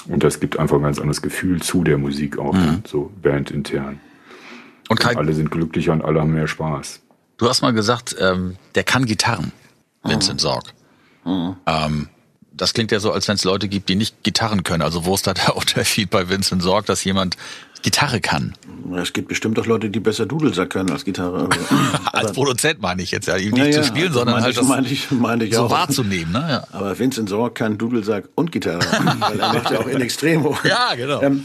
[0.09, 2.83] Und das gibt einfach ein ganz anderes Gefühl zu der Musik auch, mhm.
[2.87, 4.01] so bandintern.
[4.89, 7.01] Und, und alle sind glücklicher und alle haben mehr Spaß.
[7.39, 9.53] Du hast mal gesagt, ähm, der kann Gitarren,
[10.03, 10.43] Vincent mhm.
[10.43, 10.75] Sorg.
[11.25, 11.57] Mhm.
[11.67, 12.09] Ähm,
[12.53, 14.83] das klingt ja so, als wenn es Leute gibt, die nicht Gitarren können.
[14.83, 17.37] Also wo ist da der Unterschied bei Vincent Sorg, dass jemand
[17.85, 18.55] Gitarre kann?
[18.97, 21.51] Es gibt bestimmt auch Leute, die besser Dudelsack können als Gitarre.
[22.13, 24.89] als Produzent meine ich jetzt ja, nicht ja, zu spielen, also sondern halt das meine
[24.89, 25.71] ich, meine ich so auch.
[25.71, 26.33] wahrzunehmen.
[26.33, 26.47] Ne?
[26.49, 26.65] Ja.
[26.73, 28.81] Aber Vincent Sorg kann Dudelsack und Gitarre,
[29.21, 30.57] weil er macht ja auch in Extremo.
[30.65, 31.21] Ja, genau.
[31.21, 31.45] Ähm,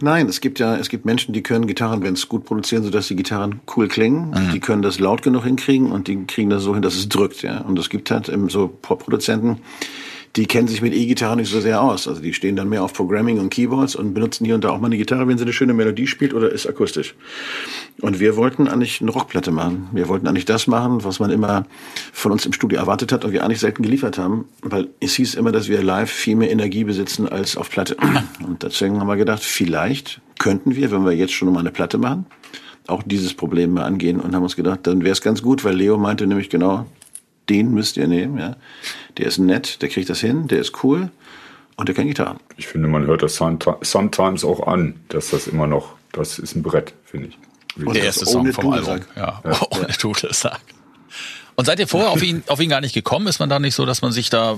[0.00, 3.08] Nein, es gibt ja, es gibt Menschen, die können Gitarren, wenn es gut produzieren, sodass
[3.08, 4.30] die Gitarren cool klingen.
[4.30, 4.52] Mhm.
[4.52, 7.42] Die können das laut genug hinkriegen und die kriegen das so hin, dass es drückt,
[7.42, 7.62] ja.
[7.62, 9.58] Und es gibt halt so Pop-Produzenten,
[10.38, 12.06] die kennen sich mit E-Gitarren nicht so sehr aus.
[12.06, 14.78] Also die stehen dann mehr auf Programming und Keyboards und benutzen hier und da auch
[14.78, 17.16] mal eine Gitarre, wenn sie eine schöne Melodie spielt oder ist akustisch.
[18.00, 19.88] Und wir wollten eigentlich eine Rockplatte machen.
[19.90, 21.66] Wir wollten eigentlich das machen, was man immer
[22.12, 25.34] von uns im Studio erwartet hat und wir eigentlich selten geliefert haben, weil es hieß
[25.34, 27.96] immer, dass wir live viel mehr Energie besitzen als auf Platte.
[28.46, 31.98] Und deswegen haben wir gedacht, vielleicht könnten wir, wenn wir jetzt schon mal eine Platte
[31.98, 32.26] machen,
[32.86, 35.74] auch dieses Problem mal angehen und haben uns gedacht, dann wäre es ganz gut, weil
[35.74, 36.86] Leo meinte nämlich genau,
[37.48, 38.38] den müsst ihr nehmen.
[38.38, 38.56] Ja.
[39.16, 41.10] Der ist nett, der kriegt das hin, der ist cool
[41.76, 42.38] und der kann Gitarren.
[42.56, 46.62] Ich finde, man hört das sometimes auch an, dass das immer noch, das ist ein
[46.62, 47.38] Brett, finde ich.
[47.84, 49.00] Und der erste Song vom Album.
[49.16, 49.60] Ja, ja.
[49.70, 50.60] ohne Dudelsack.
[51.54, 53.26] Und seid ihr vorher auf ihn, auf ihn gar nicht gekommen?
[53.26, 54.56] Ist man da nicht so, dass man sich da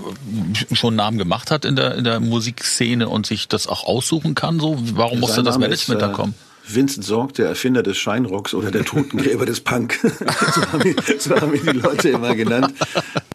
[0.73, 4.35] schon einen Namen gemacht hat in der, in der Musikszene und sich das auch aussuchen
[4.35, 4.61] kann?
[4.61, 6.35] So, warum Sein musste das Management ist, da äh, kommen?
[6.75, 9.99] Vincent Sorg, der Erfinder des Scheinrocks oder der Totengräber des Punk.
[10.55, 12.75] so, haben ihn, so haben ihn die Leute immer genannt,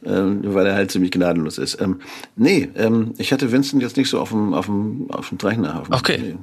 [0.06, 1.80] ähm, weil er halt ziemlich gnadenlos ist.
[1.82, 2.02] Ähm,
[2.36, 5.82] nee, ähm, ich hatte Vincent jetzt nicht so auf dem, auf dem, auf dem Rechner.
[5.82, 6.18] Auf dem okay.
[6.22, 6.36] Nee.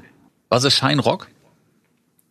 [0.49, 1.29] Was ist Scheinrock?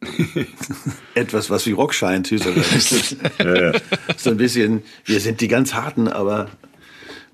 [1.15, 2.31] Etwas, was wie Rock scheint.
[3.39, 3.71] ja, ja.
[4.17, 6.49] So ein bisschen, wir sind die ganz harten, aber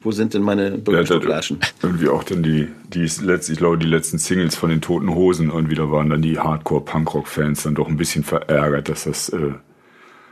[0.01, 1.59] wo sind denn meine Birkenstock-Latschen?
[1.81, 5.49] irgendwie auch dann die, die letzten, ich glaube, die letzten Singles von den Toten Hosen
[5.49, 9.53] irgendwie, da waren dann die Hardcore-Punkrock-Fans dann doch ein bisschen verärgert, dass das, äh,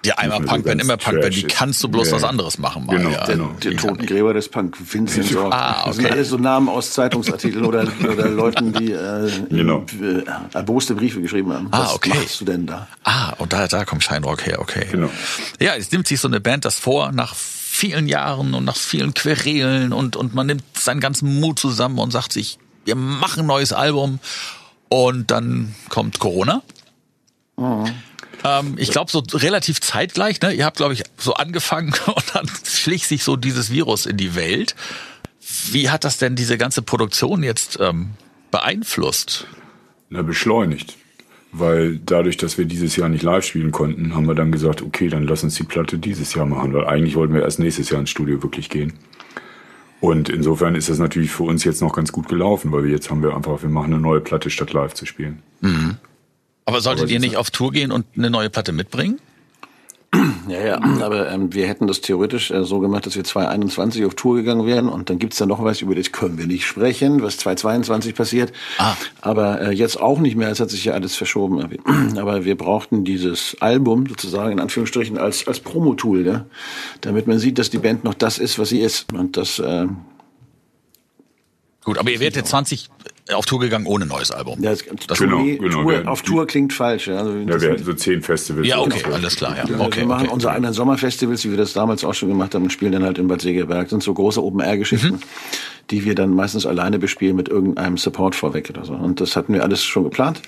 [0.05, 1.35] ja, einmal Punkband, so immer Punkband.
[1.35, 2.15] Wie kannst du bloß ja.
[2.15, 2.85] was anderes machen?
[2.85, 3.25] Mal, genau, ja.
[3.25, 3.55] genau.
[3.63, 5.51] Der, der Totengräber des Punk, Vincent Sorg.
[5.51, 5.87] Ah, okay.
[5.87, 9.85] Das sind alles so Namen aus Zeitungsartikeln oder, oder Leuten, die äh, genau.
[9.99, 10.23] äh,
[10.53, 11.69] erboste Briefe geschrieben haben.
[11.71, 12.09] Ah, was okay.
[12.09, 12.87] machst du denn da?
[13.03, 14.85] Ah, und da, da kommt Scheinrock her, okay.
[14.91, 15.09] Genau.
[15.59, 17.33] Ja, es nimmt sich so eine Band das vor, nach
[17.75, 22.11] vielen Jahren und nach vielen Querelen und, und man nimmt seinen ganzen Mut zusammen und
[22.11, 24.19] sagt sich, wir machen ein neues Album
[24.89, 26.61] und dann kommt Corona.
[27.57, 27.93] Mhm.
[28.43, 30.53] Ähm, ich glaube, so relativ zeitgleich, ne?
[30.53, 34.35] Ihr habt, glaube ich, so angefangen und dann schlich sich so dieses Virus in die
[34.35, 34.75] Welt.
[35.71, 38.11] Wie hat das denn diese ganze Produktion jetzt ähm,
[38.51, 39.47] beeinflusst?
[40.09, 40.95] Na, beschleunigt
[41.57, 45.07] weil dadurch, dass wir dieses Jahr nicht live spielen konnten, haben wir dann gesagt, okay,
[45.07, 47.99] dann lass uns die Platte dieses Jahr machen, weil eigentlich wollten wir erst nächstes Jahr
[47.99, 48.93] ins Studio wirklich gehen.
[50.01, 53.09] Und insofern ist das natürlich für uns jetzt noch ganz gut gelaufen, weil wir jetzt
[53.09, 55.41] haben wir einfach, wir machen eine neue Platte statt live zu spielen.
[55.61, 55.97] Mhm.
[56.65, 59.19] Aber solltet Aber ihr nicht auf Tour gehen und eine neue Platte mitbringen?
[60.47, 64.13] Ja, ja, aber ähm, wir hätten das theoretisch äh, so gemacht, dass wir 2021 auf
[64.13, 67.23] Tour gegangen wären und dann gibt's da noch was, über das können wir nicht sprechen,
[67.23, 68.53] was 2022 passiert.
[68.77, 68.95] Ah.
[69.21, 71.65] Aber äh, jetzt auch nicht mehr, es hat sich ja alles verschoben.
[72.17, 76.45] Aber wir brauchten dieses Album sozusagen in Anführungsstrichen als, als Promo-Tool, ja?
[77.01, 79.11] damit man sieht, dass die Band noch das ist, was sie ist.
[79.13, 79.87] Und das äh,
[81.85, 82.89] Gut, aber ihr werdet jetzt 20
[83.33, 84.61] auf Tour gegangen ohne neues Album.
[84.61, 84.83] Ja, das
[85.17, 87.07] genau, genau, Tour, auf Tour klingt falsch.
[87.07, 88.67] Ja, also ja wir hatten so zehn Festivals.
[88.67, 89.57] Ja, okay, alles klar.
[89.57, 89.63] Ja.
[89.79, 90.33] Okay, wir machen okay.
[90.33, 93.17] unsere eigenen Sommerfestivals, wie wir das damals auch schon gemacht haben, und spielen dann halt
[93.17, 93.83] in Bad Segeberg.
[93.83, 95.19] Das sind so große Open-Air-Geschichten, mhm.
[95.89, 98.93] die wir dann meistens alleine bespielen mit irgendeinem Support vorweg oder so.
[98.93, 100.41] Und das hatten wir alles schon geplant.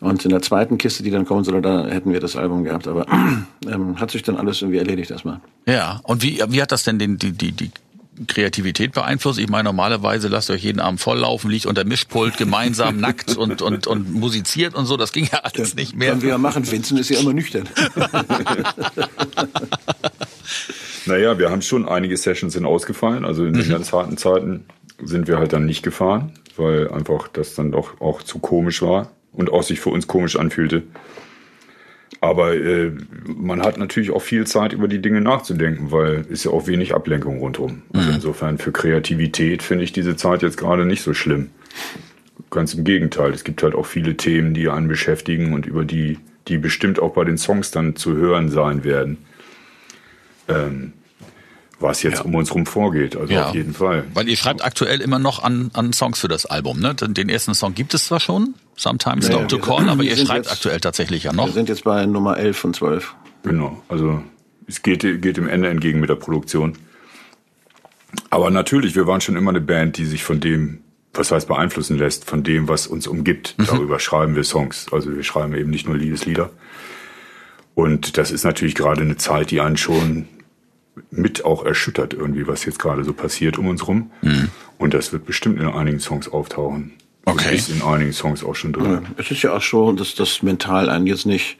[0.00, 2.86] Und in der zweiten Kiste, die dann kommen soll, da hätten wir das Album gehabt.
[2.86, 3.06] Aber
[3.66, 5.40] ähm, hat sich dann alles irgendwie erledigt erstmal.
[5.66, 7.72] Ja, und wie, wie hat das denn den, die, die, die
[8.26, 9.38] Kreativität beeinflusst?
[9.38, 13.62] Ich meine, normalerweise lasst ihr euch jeden Abend volllaufen, liegt unter Mischpult gemeinsam nackt und,
[13.62, 14.96] und, und musiziert und so.
[14.96, 16.10] Das ging ja alles nicht mehr.
[16.10, 16.70] Können wir ja machen.
[16.70, 17.68] Vincent ist ja immer nüchtern.
[21.06, 23.24] naja, wir haben schon einige Sessions sind ausgefallen.
[23.24, 23.70] Also in den mhm.
[23.70, 24.64] ganz harten Zeiten
[25.02, 29.10] sind wir halt dann nicht gefahren, weil einfach das dann doch auch zu komisch war
[29.32, 30.82] und auch sich für uns komisch anfühlte.
[32.20, 32.92] Aber äh,
[33.26, 36.94] man hat natürlich auch viel Zeit, über die Dinge nachzudenken, weil ist ja auch wenig
[36.94, 37.82] Ablenkung rundherum.
[37.92, 38.14] Also mhm.
[38.16, 41.50] insofern für Kreativität finde ich diese Zeit jetzt gerade nicht so schlimm.
[42.50, 43.32] Ganz im Gegenteil.
[43.32, 47.12] Es gibt halt auch viele Themen, die einen beschäftigen und über die, die bestimmt auch
[47.12, 49.18] bei den Songs dann zu hören sein werden.
[50.48, 50.94] Ähm,
[51.80, 52.24] was jetzt ja.
[52.24, 53.16] um uns rum vorgeht.
[53.16, 53.48] Also ja.
[53.48, 54.04] auf jeden Fall.
[54.14, 56.80] Weil ihr schreibt aktuell immer noch an, an Songs für das Album.
[56.80, 56.94] Ne?
[56.94, 60.46] Den ersten Song gibt es zwar schon, Sometimes Stop to Call, sind, aber ihr schreibt
[60.46, 61.46] jetzt, aktuell tatsächlich ja noch.
[61.46, 63.14] Wir sind jetzt bei Nummer 11 von 12.
[63.44, 64.22] Genau, also
[64.66, 66.76] es geht, geht dem Ende entgegen mit der Produktion.
[68.30, 70.80] Aber natürlich, wir waren schon immer eine Band, die sich von dem
[71.14, 73.54] was heißt beeinflussen lässt von dem, was uns umgibt.
[73.58, 73.66] Mhm.
[73.66, 74.86] Darüber schreiben wir Songs.
[74.92, 76.50] Also wir schreiben eben nicht nur Liebeslieder.
[77.74, 80.28] Und das ist natürlich gerade eine Zeit, die einen schon
[81.10, 84.10] mit auch erschüttert irgendwie, was jetzt gerade so passiert um uns rum.
[84.22, 84.48] Mhm.
[84.78, 86.92] Und das wird bestimmt in einigen Songs auftauchen.
[87.24, 87.56] Okay.
[87.56, 89.06] Ist in einigen Songs auch schon drin.
[89.18, 91.58] Es ist ja auch so, dass das mental einen jetzt nicht,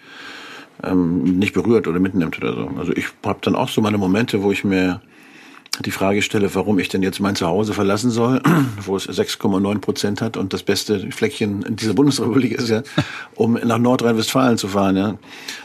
[0.83, 2.71] ähm, nicht berührt oder mitnimmt oder so.
[2.79, 5.03] Also ich habe dann auch so meine Momente, wo ich mir
[5.85, 8.41] die Frage stelle, warum ich denn jetzt mein Zuhause verlassen soll,
[8.85, 12.83] wo es 6,9 Prozent hat und das beste Fleckchen in dieser Bundesrepublik ist ja,
[13.35, 14.97] um nach Nordrhein-Westfalen zu fahren.
[14.97, 15.15] Ja.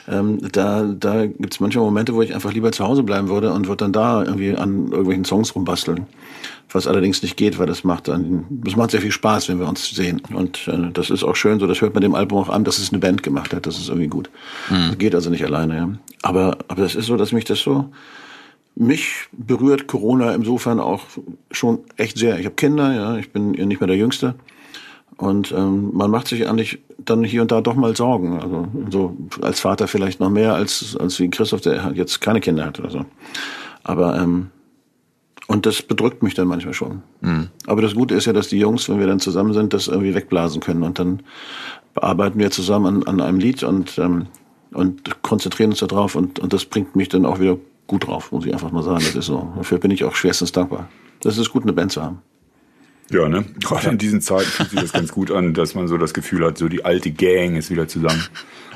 [0.08, 3.52] Ähm, da da gibt es manchmal Momente, wo ich einfach lieber zu Hause bleiben würde
[3.54, 6.06] und würde dann da irgendwie an irgendwelchen Songs rumbasteln.
[6.70, 9.68] Was allerdings nicht geht, weil das macht dann, das macht sehr viel Spaß, wenn wir
[9.68, 10.22] uns sehen.
[10.34, 12.80] Und äh, das ist auch schön so, das hört man dem Album auch an, dass
[12.80, 13.68] es eine Band gemacht hat.
[13.68, 14.30] Das ist irgendwie gut.
[14.70, 14.98] Mhm.
[14.98, 15.76] geht also nicht alleine.
[15.76, 15.90] Ja.
[16.24, 17.92] Aber, aber das ist so, dass mich das so
[18.76, 21.06] mich berührt Corona insofern auch
[21.52, 22.40] schon echt sehr.
[22.40, 24.36] Ich habe Kinder, ja, ich bin nicht mehr der Jüngste.
[25.18, 28.40] Und ähm, man macht sich eigentlich dann hier und da doch mal Sorgen.
[28.40, 32.66] Also so als Vater vielleicht noch mehr als, als wie Christoph, der jetzt keine Kinder
[32.66, 33.06] hat oder so.
[33.84, 34.50] Aber ähm,
[35.48, 37.04] und das bedrückt mich dann manchmal schon.
[37.22, 37.50] Mhm.
[37.68, 40.16] Aber das Gute ist ja, dass die Jungs, wenn wir dann zusammen sind, das irgendwie
[40.16, 40.84] wegblasen können.
[40.84, 41.22] Und dann
[41.94, 44.28] bearbeiten wir zusammen an, an einem Lied und, ähm,
[44.72, 46.16] und konzentrieren uns darauf.
[46.16, 49.04] Und, und das bringt mich dann auch wieder gut drauf, muss ich einfach mal sagen.
[49.06, 49.54] Das ist so.
[49.56, 50.90] Dafür bin ich auch schwerstens dankbar.
[51.22, 52.22] Das ist gut, eine Band zu haben.
[53.10, 53.46] Ja, ne?
[53.60, 56.46] Gerade in diesen Zeiten fühlt sich das ganz gut an, dass man so das Gefühl
[56.46, 58.24] hat, so die alte Gang ist wieder zusammen.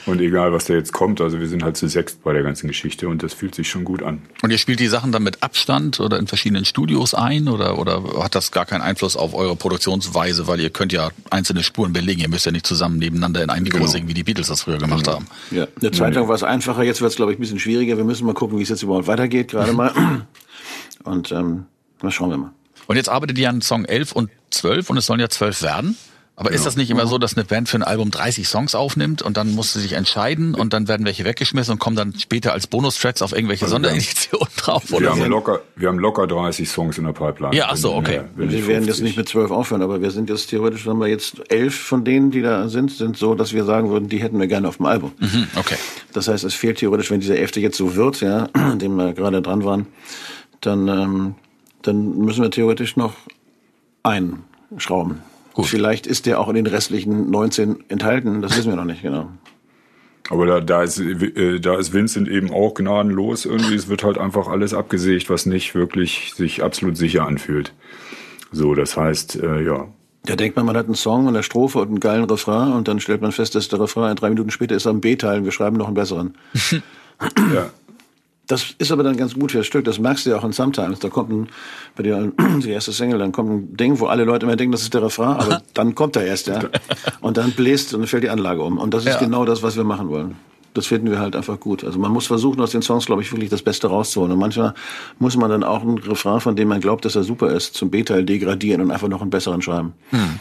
[0.08, 2.68] Und egal, was da jetzt kommt, also wir sind halt zu sechst bei der ganzen
[2.68, 4.22] Geschichte und das fühlt sich schon gut an.
[4.42, 8.02] Und ihr spielt die Sachen dann mit Abstand oder in verschiedenen Studios ein oder, oder
[8.24, 12.22] hat das gar keinen Einfluss auf eure Produktionsweise, weil ihr könnt ja einzelne Spuren belegen,
[12.22, 13.92] ihr müsst ja nicht zusammen nebeneinander in ein Mikro genau.
[13.92, 15.18] singen, wie die Beatles das früher gemacht genau.
[15.18, 15.28] haben.
[15.52, 17.98] Ja, eine Zeit lang war es einfacher, jetzt wird es, glaube ich, ein bisschen schwieriger.
[17.98, 20.26] Wir müssen mal gucken, wie es jetzt überhaupt weitergeht, gerade mal.
[21.04, 21.66] Und ähm,
[22.02, 22.52] mal schauen wir mal.
[22.88, 25.98] Und jetzt arbeitet ihr an Song 11 und 12 und es sollen ja 12 werden.
[26.40, 29.24] Aber ist das nicht immer so, dass eine Band für ein Album 30 Songs aufnimmt
[29.24, 32.54] und dann muss sie sich entscheiden und dann werden welche weggeschmissen und kommen dann später
[32.54, 34.84] als Bonustracks auf irgendwelche also Sondereditionen drauf?
[34.92, 35.26] Wir, oder haben so?
[35.26, 37.56] locker, wir haben locker 30 Songs in der Pipeline.
[37.56, 38.22] Ja, ach so, okay.
[38.36, 41.42] Wir werden jetzt nicht mit 12 aufhören, aber wir sind jetzt theoretisch, haben wir jetzt
[41.52, 44.46] elf von denen, die da sind, sind so, dass wir sagen würden, die hätten wir
[44.46, 45.14] gerne auf dem Album.
[45.18, 45.78] Mhm, okay.
[46.14, 49.14] Das heißt, es fehlt theoretisch, wenn dieser elfte jetzt so wird, ja, an dem wir
[49.14, 49.88] gerade dran waren,
[50.62, 51.36] dann, ähm,
[51.82, 53.16] dann müssen wir theoretisch noch
[54.04, 55.24] einschrauben.
[55.58, 55.66] Gut.
[55.66, 59.32] Vielleicht ist der auch in den restlichen 19 enthalten, das wissen wir noch nicht genau.
[60.30, 63.46] Aber da, da, ist, äh, da ist Vincent eben auch gnadenlos.
[63.46, 67.74] Irgendwie, es wird halt einfach alles abgesägt, was nicht wirklich sich absolut sicher anfühlt.
[68.52, 69.88] So, das heißt, äh, ja.
[70.26, 72.88] Da denkt man, man hat einen Song und eine Strophe und einen geilen Refrain und
[72.88, 75.52] dann stellt man fest, dass der Refrain drei Minuten später ist am B-Teil und wir
[75.52, 76.38] schreiben noch einen besseren.
[77.52, 77.72] ja.
[78.48, 79.84] Das ist aber dann ganz gut für das Stück.
[79.84, 81.00] Das merkst du ja auch in Sometimes.
[81.00, 81.50] Da kommt ein,
[81.96, 82.32] bei dir
[82.64, 85.04] die erste Single, dann kommt ein Ding, wo alle Leute immer denken, das ist der
[85.04, 86.62] Refrain, aber dann kommt er erst, ja.
[87.22, 88.78] Und dann bläst und dann fällt die Anlage um.
[88.78, 89.20] Und das ist ja.
[89.20, 90.36] genau das, was wir machen wollen.
[90.74, 91.84] Das finden wir halt einfach gut.
[91.84, 94.32] Also man muss versuchen, aus den Songs, glaube ich, wirklich das Beste rauszuholen.
[94.32, 94.76] Und manchmal
[95.18, 97.90] muss man dann auch einen Refrain, von dem man glaubt, dass er super ist, zum
[97.90, 99.94] B-Teil degradieren und einfach noch einen besseren schreiben.
[100.12, 100.40] Hm.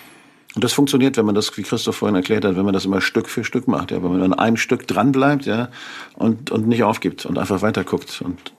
[0.56, 3.02] Und das funktioniert, wenn man das, wie Christoph vorhin erklärt hat, wenn man das immer
[3.02, 5.68] Stück für Stück macht, ja, wenn man an einem Stück dran bleibt, ja,
[6.14, 8.22] und, und nicht aufgibt und einfach weiterguckt.
[8.22, 8.54] Und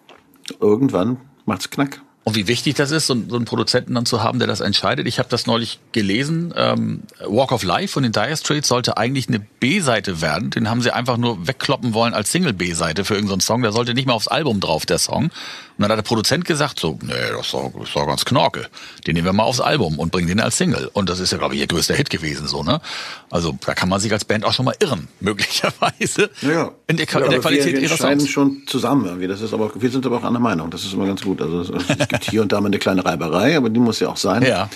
[0.61, 2.03] irgendwann macht's knack.
[2.27, 5.07] Und wie wichtig das ist, so, einen Produzenten dann zu haben, der das entscheidet.
[5.07, 6.53] Ich habe das neulich gelesen.
[6.57, 10.49] Ähm, Walk of Life von den Dire Straits sollte eigentlich eine B-Seite werden.
[10.49, 13.61] Den haben sie einfach nur wegkloppen wollen als Single-B-Seite für irgendeinen Song.
[13.61, 15.31] Der sollte nicht mehr aufs Album drauf, der Song.
[15.77, 18.25] Und dann hat der Produzent gesagt, so, nee, das ist doch, das ist doch ganz
[18.25, 18.67] knorke.
[19.05, 20.89] Den nehmen wir mal aufs Album und bringen den als Single.
[20.91, 22.81] Und das ist ja, glaube ich, ihr größter Hit gewesen, so, ne?
[23.29, 26.31] Also, da kann man sich als Band auch schon mal irren, möglicherweise.
[26.41, 26.71] Ja.
[26.87, 28.27] In der, ja, in der Qualität wir, wir ihrer Songs.
[28.27, 29.27] schon zusammen irgendwie.
[29.27, 30.71] Das ist aber, wir sind aber auch einer Meinung.
[30.71, 31.41] Das ist immer ganz gut.
[31.43, 31.77] Also,
[32.19, 34.43] gibt hier und da mal eine kleine Reiberei, aber die muss ja auch sein.
[34.43, 34.69] Ja.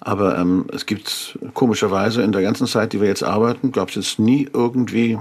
[0.00, 3.96] Aber ähm, es gibt komischerweise in der ganzen Zeit, die wir jetzt arbeiten, gab es
[3.96, 5.18] jetzt nie irgendwie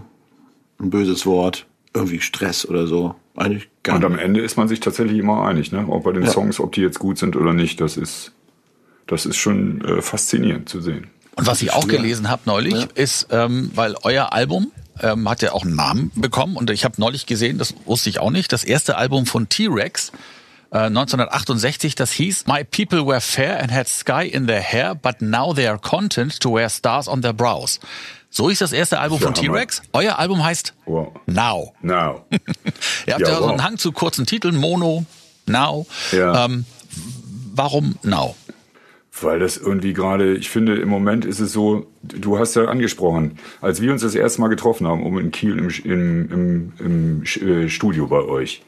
[0.79, 3.15] ein böses Wort, irgendwie Stress oder so.
[3.35, 5.85] Eigentlich gar Und am Ende ist man sich tatsächlich immer einig, ne?
[5.89, 6.31] Auch bei den ja.
[6.31, 7.81] Songs, ob die jetzt gut sind oder nicht.
[7.81, 8.31] Das ist,
[9.07, 11.07] das ist schon äh, faszinierend zu sehen.
[11.35, 12.87] Und was ich auch gelesen habe neulich, ja.
[12.95, 16.95] ist, ähm, weil euer Album ähm, hat ja auch einen Namen bekommen und ich habe
[16.97, 20.11] neulich gesehen, das wusste ich auch nicht, das erste Album von T-Rex
[20.71, 25.21] 1968, äh, das hieß My people were fair and had sky in their hair, but
[25.21, 27.79] now they are content to wear stars on their brows.
[28.29, 29.81] So ist das erste Album von T-Rex.
[29.93, 31.11] Euer Album heißt wow.
[31.25, 31.73] Now.
[31.81, 32.25] Now.
[33.07, 33.39] Ihr habt ja, ja wow.
[33.39, 35.05] so einen Hang zu kurzen Titeln, Mono,
[35.47, 35.87] Now.
[36.11, 36.45] Ja.
[36.45, 36.65] Ähm,
[37.55, 38.35] warum Now?
[39.21, 43.39] Weil das irgendwie gerade, ich finde, im Moment ist es so, du hast ja angesprochen,
[43.59, 47.23] als wir uns das erste Mal getroffen haben, um in Kiel im, im, im, im
[47.23, 48.61] äh, Studio bei euch,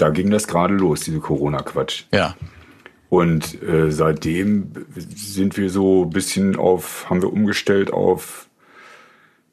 [0.00, 2.04] da ging das gerade los, diese Corona-Quatsch.
[2.12, 2.34] Ja.
[3.08, 8.48] Und äh, seitdem sind wir so ein bisschen auf, haben wir umgestellt auf,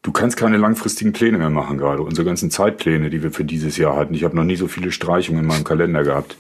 [0.03, 2.03] du kannst keine langfristigen Pläne mehr machen gerade.
[2.03, 4.13] Unsere ganzen Zeitpläne, die wir für dieses Jahr hatten.
[4.13, 6.37] Ich habe noch nie so viele Streichungen in meinem Kalender gehabt.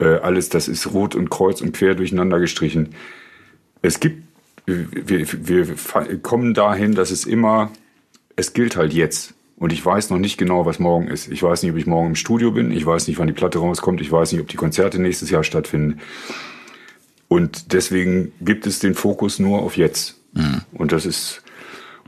[0.00, 2.94] Äh, alles, das ist rot und kreuz und quer durcheinander gestrichen.
[3.80, 4.24] Es gibt,
[4.66, 5.76] wir, wir
[6.18, 7.70] kommen dahin, dass es immer,
[8.36, 9.34] es gilt halt jetzt.
[9.60, 11.28] Und ich weiß noch nicht genau, was morgen ist.
[11.30, 12.72] Ich weiß nicht, ob ich morgen im Studio bin.
[12.72, 14.00] Ich weiß nicht, wann die Platte rauskommt.
[14.00, 16.00] Ich weiß nicht, ob die Konzerte nächstes Jahr stattfinden.
[17.28, 20.16] Und deswegen gibt es den Fokus nur auf jetzt.
[20.32, 20.62] Mhm.
[20.72, 21.42] Und das ist,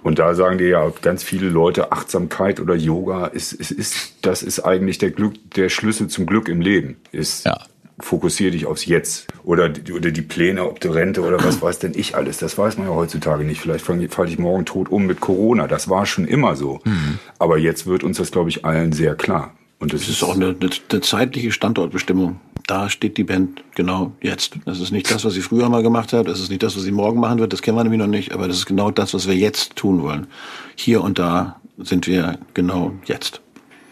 [0.02, 4.42] und da sagen dir ja ganz viele Leute, Achtsamkeit oder Yoga ist, ist, ist, das
[4.42, 6.96] ist eigentlich der Glück, der Schlüssel zum Glück im Leben.
[7.12, 7.58] Ist, ja
[8.02, 9.28] fokussiere dich aufs Jetzt.
[9.44, 12.38] Oder, oder die Pläne, ob du Rente oder was weiß denn ich alles.
[12.38, 13.60] Das weiß man ja heutzutage nicht.
[13.60, 15.66] Vielleicht falle ich morgen tot um mit Corona.
[15.66, 16.80] Das war schon immer so.
[16.84, 17.18] Mhm.
[17.38, 19.54] Aber jetzt wird uns das, glaube ich, allen sehr klar.
[19.78, 22.40] Und das, das ist auch eine, eine, eine zeitliche Standortbestimmung.
[22.66, 24.54] Da steht die Band genau jetzt.
[24.64, 26.28] Das ist nicht das, was sie früher mal gemacht hat.
[26.28, 27.52] Das ist nicht das, was sie morgen machen wird.
[27.52, 28.32] Das kennen wir nämlich noch nicht.
[28.32, 30.28] Aber das ist genau das, was wir jetzt tun wollen.
[30.76, 33.40] Hier und da sind wir genau jetzt.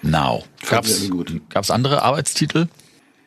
[0.02, 0.44] Now.
[1.48, 2.68] Gab es andere Arbeitstitel?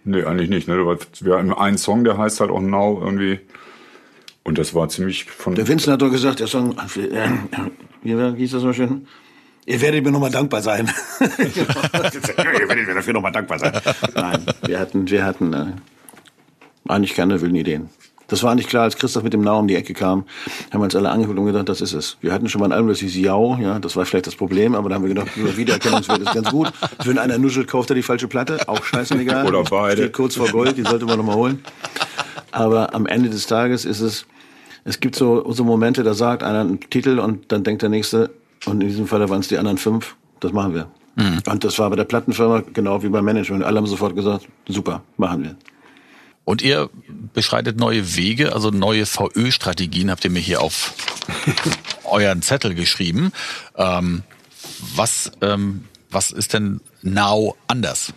[0.05, 0.67] Nee, eigentlich nicht.
[0.67, 0.97] Ne?
[1.21, 3.39] Wir haben einen Song, der heißt halt auch Now irgendwie.
[4.43, 5.55] Und das war ziemlich von.
[5.55, 7.29] Der Vincent hat doch gesagt, der Song, äh,
[8.01, 9.07] wie hieß das so schön?
[9.65, 10.91] Ihr werdet mir nochmal dankbar sein.
[11.21, 13.79] Ihr werdet mir dafür nochmal dankbar sein.
[14.13, 15.65] Nein, wir hatten, wir hatten äh,
[16.87, 17.89] eigentlich keine wilden Ideen.
[18.27, 20.25] Das war nicht klar, als Christoph mit dem Now um die Ecke kam,
[20.71, 22.17] haben wir uns alle angeguckt und gedacht, das ist es.
[22.21, 24.75] Wir hatten schon mal ein Album, das hieß Jau, ja, das war vielleicht das Problem,
[24.75, 26.71] aber da haben wir gedacht, Wiedererkennungswert ist ganz gut.
[27.03, 29.45] Wenn einer nuschelt, kauft er die falsche Platte, auch scheißegal.
[29.47, 30.03] Oder beide.
[30.03, 31.63] Steht kurz vor Gold, die sollte man nochmal holen.
[32.51, 34.25] Aber am Ende des Tages ist es,
[34.85, 38.29] es gibt so, so Momente, da sagt einer einen Titel und dann denkt der Nächste,
[38.65, 40.87] und in diesem Fall waren es die anderen fünf, das machen wir.
[41.15, 41.39] Mhm.
[41.49, 43.63] Und das war bei der Plattenfirma genau wie beim Management.
[43.63, 45.55] Alle haben sofort gesagt, super, machen wir.
[46.45, 46.89] Und ihr
[47.33, 50.93] beschreitet neue Wege, also neue VÖ-Strategien, habt ihr mir hier auf
[52.03, 53.31] euren Zettel geschrieben.
[53.77, 54.23] Ähm,
[54.95, 58.13] was, ähm, was ist denn Now anders?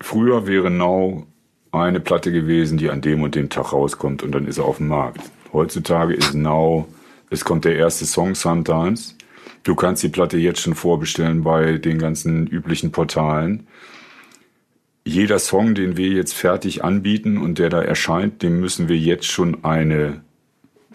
[0.00, 1.26] Früher wäre Now
[1.72, 4.76] eine Platte gewesen, die an dem und dem Tag rauskommt und dann ist er auf
[4.76, 5.20] dem Markt.
[5.52, 6.86] Heutzutage ist Now,
[7.30, 9.16] es kommt der erste Song sometimes.
[9.64, 13.66] Du kannst die Platte jetzt schon vorbestellen bei den ganzen üblichen Portalen
[15.08, 19.26] jeder Song, den wir jetzt fertig anbieten und der da erscheint, dem müssen wir jetzt
[19.26, 20.20] schon eine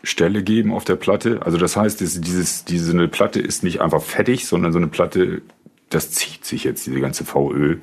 [0.03, 1.41] Stelle geben auf der Platte.
[1.43, 5.41] Also das heißt, dieses, diese eine Platte ist nicht einfach fertig, sondern so eine Platte,
[5.89, 7.77] das zieht sich jetzt, diese ganze VÖ.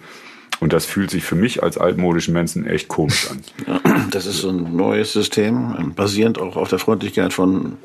[0.60, 3.40] Und das fühlt sich für mich als altmodischen Menschen echt komisch an.
[3.66, 7.78] Ja, das ist so ein neues System, basierend auch auf der Freundlichkeit von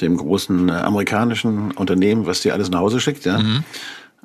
[0.00, 3.24] dem großen äh, amerikanischen Unternehmen, was dir alles nach Hause schickt.
[3.24, 3.38] Ja.
[3.38, 3.64] Mhm.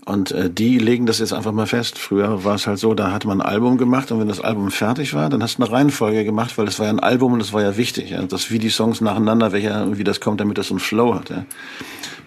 [0.05, 1.97] Und äh, die legen das jetzt einfach mal fest.
[1.97, 4.71] Früher war es halt so, da hat man ein Album gemacht und wenn das Album
[4.71, 7.41] fertig war, dann hast du eine Reihenfolge gemacht, weil es war ja ein Album und
[7.41, 10.57] es war ja wichtig, ja, dass wie die Songs nacheinander, welcher, wie das kommt, damit
[10.57, 11.29] das so einen Flow hat.
[11.29, 11.45] Ja.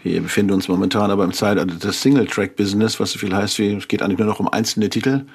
[0.03, 3.87] Wir befinden uns momentan aber im Zeitalter des Single-Track-Business, was so viel heißt wie, es
[3.87, 5.27] geht eigentlich nur noch um einzelne Titel.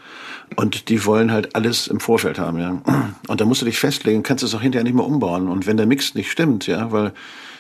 [0.56, 2.82] Und die wollen halt alles im Vorfeld haben, ja.
[3.28, 5.48] Und da musst du dich festlegen, kannst es auch hinterher nicht mehr umbauen.
[5.48, 7.14] Und wenn der Mix nicht stimmt, ja, weil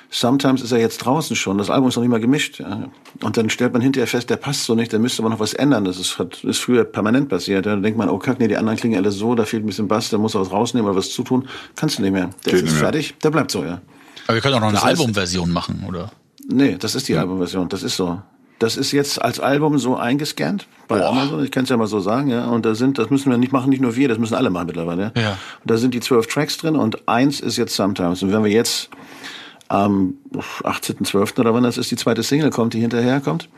[0.10, 2.60] Sometimes ist er jetzt draußen schon, das Album ist noch nicht mal gemischt.
[2.60, 2.89] Ja.
[3.22, 5.54] Und dann stellt man hinterher fest, der passt so nicht, da müsste man noch was
[5.54, 5.84] ändern.
[5.84, 7.65] Das ist, hat, ist früher permanent passiert.
[7.65, 7.74] Ja.
[7.74, 9.88] Dann denkt man, oh kack, nee, die anderen klingen alle so, da fehlt ein bisschen
[9.88, 11.48] Bass, da muss er was rausnehmen oder was zutun.
[11.76, 12.30] Kannst du nicht mehr.
[12.46, 13.82] Der Geht ist fertig, der bleibt so, ja.
[14.28, 16.12] Aber wir können auch noch eine Albumversion machen, oder?
[16.48, 18.22] Nee, das ist die Albumversion, das ist so.
[18.60, 21.10] Das ist jetzt als Album so eingescannt bei Boah.
[21.10, 21.43] Amazon.
[21.43, 22.48] Ich kann es ja mal so sagen, ja.
[22.48, 24.67] Und da sind, das müssen wir nicht machen, nicht nur wir, das müssen alle machen
[24.67, 25.12] mittlerweile.
[25.15, 25.22] Ja.
[25.22, 25.30] ja.
[25.32, 28.24] Und da sind die zwölf Tracks drin und eins ist jetzt Sometimes.
[28.24, 28.89] Und wenn wir jetzt
[29.69, 30.15] am
[30.63, 31.39] 18.12.
[31.39, 33.49] oder wann das ist, die zweite Single kommt, die hinterher kommt,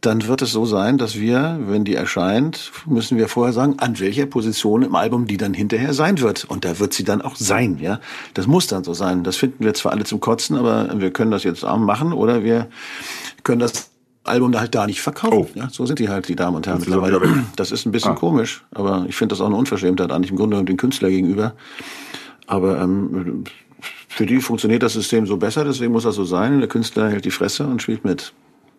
[0.00, 4.00] dann wird es so sein, dass wir, wenn die erscheint, müssen wir vorher sagen, an
[4.00, 6.44] welcher Position im Album die dann hinterher sein wird.
[6.44, 8.00] Und da wird sie dann auch sein, ja.
[8.34, 9.22] Das muss dann so sein.
[9.22, 12.68] Das finden wir zwar alle zum Kotzen, aber wir können das jetzt machen oder wir
[13.44, 13.90] können das
[14.24, 15.52] Album da halt da nicht verkaufen.
[15.54, 15.58] Oh.
[15.58, 17.44] Ja, so sind die halt, die Damen und Herren, mittlerweile.
[17.56, 18.16] Das ist ein bisschen ah.
[18.16, 21.54] komisch, aber ich finde das auch eine Unverschämtheit eigentlich im Grunde dem Künstler gegenüber.
[22.46, 23.44] Aber ähm,
[24.08, 26.60] für die funktioniert das System so besser, deswegen muss das so sein.
[26.60, 28.32] Der Künstler hält die Fresse und spielt mit.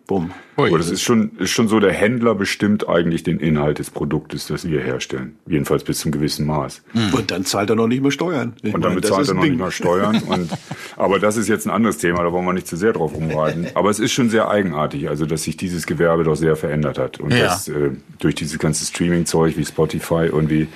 [0.06, 0.32] Bumm.
[0.56, 4.46] Aber das ist schon, ist schon so, der Händler bestimmt eigentlich den Inhalt des Produktes,
[4.46, 5.36] das wir herstellen.
[5.46, 6.82] Jedenfalls bis zum gewissen Maß.
[6.92, 7.14] Mhm.
[7.14, 8.52] Und dann zahlt er noch nicht mehr Steuern.
[8.62, 9.52] Ich und dann meine, bezahlt er noch Ding.
[9.52, 10.22] nicht mehr Steuern.
[10.28, 10.50] Und,
[10.96, 13.68] aber das ist jetzt ein anderes Thema, da wollen wir nicht zu sehr drauf rumreiten.
[13.74, 17.18] Aber es ist schon sehr eigenartig, also dass sich dieses Gewerbe doch sehr verändert hat.
[17.18, 17.44] Und ja.
[17.44, 20.68] das äh, durch dieses ganze Streaming-Zeug wie Spotify irgendwie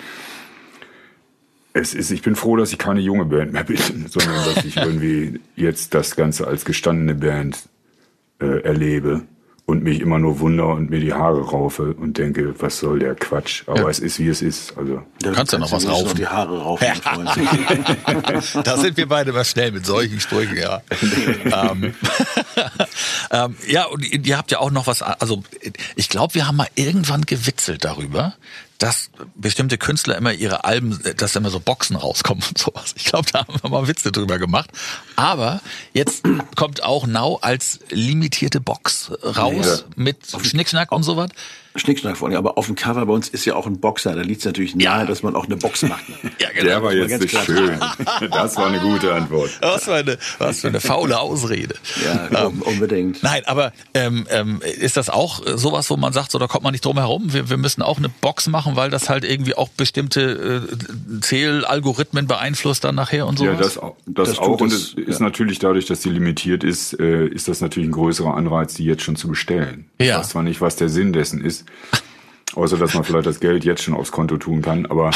[1.78, 4.76] es ist, ich bin froh, dass ich keine junge Band mehr bin, sondern dass ich
[4.76, 7.68] irgendwie jetzt das Ganze als gestandene Band
[8.40, 9.22] äh, erlebe
[9.68, 13.14] und mich immer nur wunder und mir die Haare raufe und denke, was soll der
[13.14, 13.64] Quatsch?
[13.66, 13.88] Aber ja.
[13.90, 14.78] es ist, wie es ist.
[14.78, 16.06] Also du kannst ja noch was raufen.
[16.06, 16.86] Noch die Haare raufen.
[18.64, 20.80] da sind wir beide mal schnell mit solchen Sprüchen, ja.
[21.70, 21.92] ähm,
[23.30, 25.42] ähm, ja, und ihr habt ja auch noch was, also
[25.96, 28.36] ich glaube, wir haben mal irgendwann gewitzelt darüber,
[28.78, 32.94] dass bestimmte Künstler immer ihre Alben, dass immer so Boxen rauskommen und sowas.
[32.96, 34.70] Ich glaube, da haben wir mal Witze drüber gemacht.
[35.16, 35.60] Aber
[35.92, 36.22] jetzt
[36.56, 39.94] kommt auch Now als limitierte Box raus ja.
[39.96, 41.30] mit Schnickschnack und sowas.
[41.78, 44.14] Schnickschnack vor allem, aber auf dem Cover bei uns ist ja auch ein Boxer.
[44.14, 45.06] Da liegt es natürlich nahe, ja.
[45.06, 46.08] dass man auch eine Box macht.
[46.08, 46.16] Ne?
[46.40, 46.64] ja, genau.
[46.64, 47.78] Der war jetzt nicht schön.
[48.30, 49.50] Das war eine gute Antwort.
[49.60, 51.74] Was für eine, was für eine faule Ausrede.
[52.04, 53.22] Ja, ähm, unbedingt.
[53.22, 56.72] Nein, aber ähm, ähm, ist das auch sowas, wo man sagt, so da kommt man
[56.72, 57.32] nicht drum herum?
[57.32, 62.26] Wir, wir müssen auch eine Box machen, weil das halt irgendwie auch bestimmte äh, Zählalgorithmen
[62.26, 63.52] beeinflusst dann nachher und sowas?
[63.52, 63.74] Ja, das,
[64.06, 64.60] das, das auch.
[64.60, 65.04] Und es ja.
[65.04, 68.84] ist natürlich dadurch, dass die limitiert ist, äh, ist das natürlich ein größerer Anreiz, die
[68.84, 69.86] jetzt schon zu bestellen.
[69.98, 70.06] Ja.
[70.06, 71.64] Ich weiß zwar nicht, was der Sinn dessen ist.
[72.54, 74.86] Außer dass man vielleicht das Geld jetzt schon aufs Konto tun kann.
[74.86, 75.10] Aber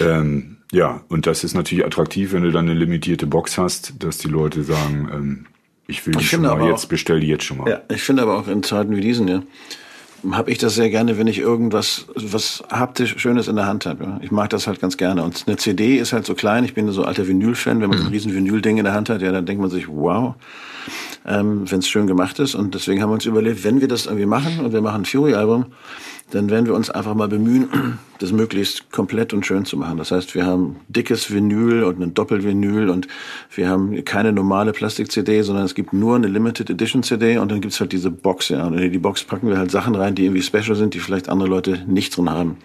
[0.00, 4.18] ähm, ja, und das ist natürlich attraktiv, wenn du dann eine limitierte Box hast, dass
[4.18, 5.46] die Leute sagen, ähm,
[5.86, 7.70] ich will die ich schon mal jetzt, bestell die jetzt schon mal.
[7.70, 9.42] Ja, ich finde aber auch in Zeiten wie diesen, ja,
[10.32, 14.04] habe ich das sehr gerne, wenn ich irgendwas was haptisch Schönes in der Hand habe.
[14.04, 14.20] Ja.
[14.22, 15.22] Ich mag das halt ganz gerne.
[15.22, 16.64] Und eine CD ist halt so klein.
[16.64, 17.80] Ich bin so alter Vinyl-Fan.
[17.80, 18.02] Wenn man mhm.
[18.02, 20.34] so ein riesen Vinyl-Ding in der Hand hat, ja, dann denkt man sich, wow,
[21.28, 22.54] ähm, wenn es schön gemacht ist.
[22.54, 25.04] Und deswegen haben wir uns überlegt, wenn wir das irgendwie machen und wir machen ein
[25.04, 25.66] Fury-Album,
[26.30, 29.98] dann werden wir uns einfach mal bemühen, das möglichst komplett und schön zu machen.
[29.98, 33.08] Das heißt, wir haben dickes Vinyl und ein Doppelvinyl und
[33.54, 37.60] wir haben keine normale Plastik-CD, sondern es gibt nur eine Limited Edition CD und dann
[37.60, 38.66] gibt's halt diese Box, ja.
[38.66, 41.28] Und in die Box packen wir halt Sachen rein, die irgendwie special sind, die vielleicht
[41.28, 42.56] andere Leute nicht drin haben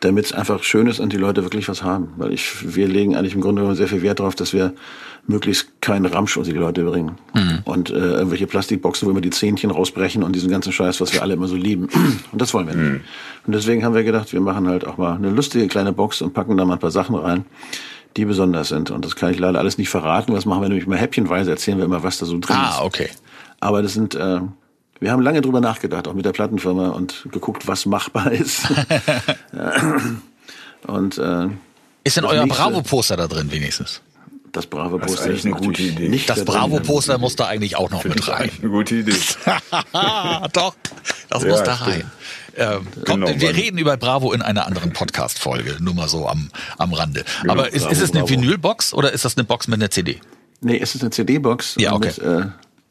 [0.00, 2.12] damit es einfach schön ist und die Leute wirklich was haben.
[2.16, 4.72] Weil ich, wir legen eigentlich im Grunde sehr viel Wert darauf, dass wir
[5.26, 7.18] möglichst keinen Ramsch unter die Leute bringen.
[7.34, 7.58] Mhm.
[7.64, 11.22] Und äh, irgendwelche Plastikboxen, wo wir die Zähnchen rausbrechen und diesen ganzen Scheiß, was wir
[11.22, 11.88] alle immer so lieben.
[12.32, 12.92] Und das wollen wir nicht.
[12.92, 13.00] Mhm.
[13.46, 16.34] Und deswegen haben wir gedacht, wir machen halt auch mal eine lustige kleine Box und
[16.34, 17.44] packen da mal ein paar Sachen rein,
[18.16, 18.90] die besonders sind.
[18.90, 20.32] Und das kann ich leider alles nicht verraten.
[20.32, 22.78] Was machen wir nämlich mal häppchenweise, erzählen wir immer, was da so drin ah, ist.
[22.78, 23.08] Ah, okay.
[23.60, 24.14] Aber das sind...
[24.14, 24.40] Äh,
[25.00, 28.62] wir haben lange drüber nachgedacht, auch mit der Plattenfirma und geguckt, was machbar ist.
[30.86, 31.48] und äh,
[32.04, 34.02] ist denn euer Bravo-Poster da drin wenigstens?
[34.52, 36.08] Das Bravo-Poster ist, ist eine gute Idee.
[36.08, 38.50] Nicht das Bravo-Poster muss da eigentlich auch noch mit rein.
[38.60, 39.12] Eine gute Idee.
[40.52, 40.74] Doch,
[41.28, 42.10] das ja, muss da rein.
[42.56, 46.50] Ähm, komm, genau, wir reden über Bravo in einer anderen Podcast-Folge, nur mal so am,
[46.78, 47.24] am Rande.
[47.42, 49.90] Genau, Aber ist, Bravo, ist es eine Vinylbox oder ist das eine Box mit einer
[49.90, 50.20] CD?
[50.60, 52.08] Nee, es ist eine CD-Box ja, okay.
[52.08, 52.46] mit äh,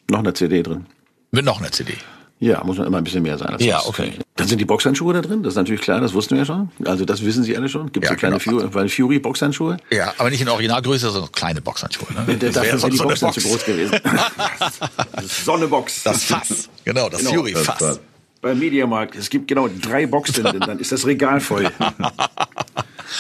[0.10, 0.86] noch einer CD drin.
[1.32, 1.94] Mit noch einer CD.
[2.42, 3.58] Ja, muss man immer ein bisschen mehr sein.
[3.60, 4.14] ja, okay.
[4.38, 6.70] Dann sind die Boxhandschuhe da drin, das ist natürlich klar, das wussten wir ja schon.
[6.86, 7.92] Also das wissen Sie alle schon.
[7.92, 8.70] Gibt es ja, kleine genau.
[8.70, 9.76] Fury, Fury Boxhandschuhe?
[9.92, 12.08] Ja, aber nicht in Originalgröße, sondern kleine Boxhandschuhe.
[12.14, 12.38] Ne?
[12.40, 13.36] Das dafür sind die Box Box.
[13.36, 14.00] zu groß gewesen.
[15.44, 16.04] Sonnebox.
[16.04, 18.00] Das Fass, genau, das genau, Fury-Fass.
[18.42, 21.70] Beim Mediamarkt, es gibt genau drei Boxen, dann ist das Regal voll.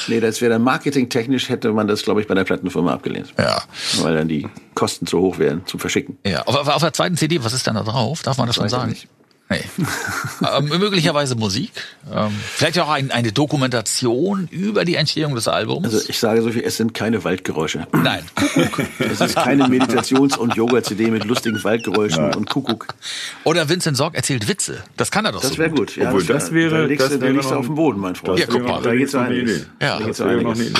[0.07, 3.33] Nee, das wäre dann marketingtechnisch hätte man das, glaube ich, bei der Plattenfirma abgelehnt.
[3.37, 3.63] Ja.
[4.01, 6.17] Weil dann die Kosten zu hoch wären zum Verschicken.
[6.25, 8.21] Ja, auf, auf der zweiten CD, was ist denn da drauf?
[8.23, 8.89] Darf man das schon sagen?
[8.89, 9.07] Nicht.
[9.51, 9.63] Nee.
[10.57, 11.71] ähm, möglicherweise Musik.
[12.13, 15.85] Ähm, vielleicht auch ein, eine Dokumentation über die Entstehung des Albums.
[15.85, 17.87] Also ich sage so viel, es sind keine Waldgeräusche.
[17.91, 18.23] Nein.
[18.99, 22.35] es ist keine Meditations- und Yoga-CD mit lustigen Waldgeräuschen ja.
[22.35, 22.93] und Kuckuck.
[23.43, 24.83] Oder Vincent Sorg erzählt Witze.
[24.97, 25.95] Das kann er doch das so wär gut.
[25.95, 26.81] Ja, Obwohl, das, wäre...
[26.81, 28.39] Da legst, das du, da legst du auf dem Boden, mein Freund.
[28.39, 28.83] Ja, guck mal.
[28.83, 29.65] Da geht's einiges.
[29.81, 30.73] Ja, da geht's einiges.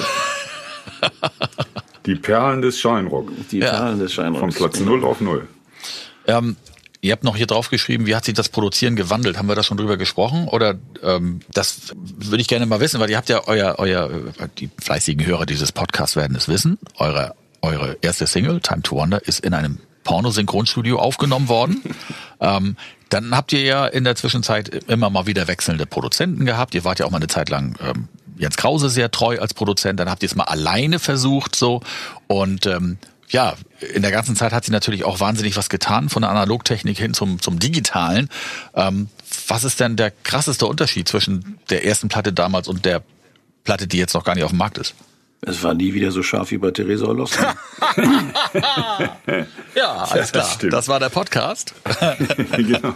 [2.05, 3.31] Die Perlen des Scheinrock.
[3.51, 4.39] Die Perlen des Scheinrocks.
[4.39, 5.47] Von Platz 0 auf 0.
[6.27, 6.55] Ähm,
[7.01, 9.37] Ihr habt noch hier drauf geschrieben, wie hat sich das Produzieren gewandelt?
[9.37, 10.49] Haben wir da schon drüber gesprochen?
[10.49, 14.09] Oder ähm, das würde ich gerne mal wissen, weil ihr habt ja euer, euer,
[14.57, 16.77] die fleißigen Hörer dieses Podcasts werden es wissen.
[16.97, 21.81] Eure, eure erste Single, Time to Wonder, ist in einem Porno-Synchronstudio aufgenommen worden.
[22.41, 22.75] ähm,
[23.07, 26.75] dann habt ihr ja in der Zwischenzeit immer mal wieder wechselnde Produzenten gehabt.
[26.75, 29.99] Ihr wart ja auch mal eine Zeit lang ähm, Jens Krause sehr treu als Produzent.
[29.99, 31.81] Dann habt ihr es mal alleine versucht so
[32.27, 32.97] und ähm,
[33.29, 33.55] ja,
[33.93, 37.13] in der ganzen Zeit hat sie natürlich auch wahnsinnig was getan, von der Analogtechnik hin
[37.13, 38.29] zum, zum Digitalen.
[38.73, 39.09] Ähm,
[39.47, 43.03] was ist denn der krasseste Unterschied zwischen der ersten Platte damals und der
[43.63, 44.95] Platte, die jetzt noch gar nicht auf dem Markt ist?
[45.41, 47.41] Es war nie wieder so scharf wie bei Theresa Orlowski.
[49.75, 50.57] ja, alles klar.
[50.59, 51.73] Das, das, war der Podcast.
[52.57, 52.93] genau.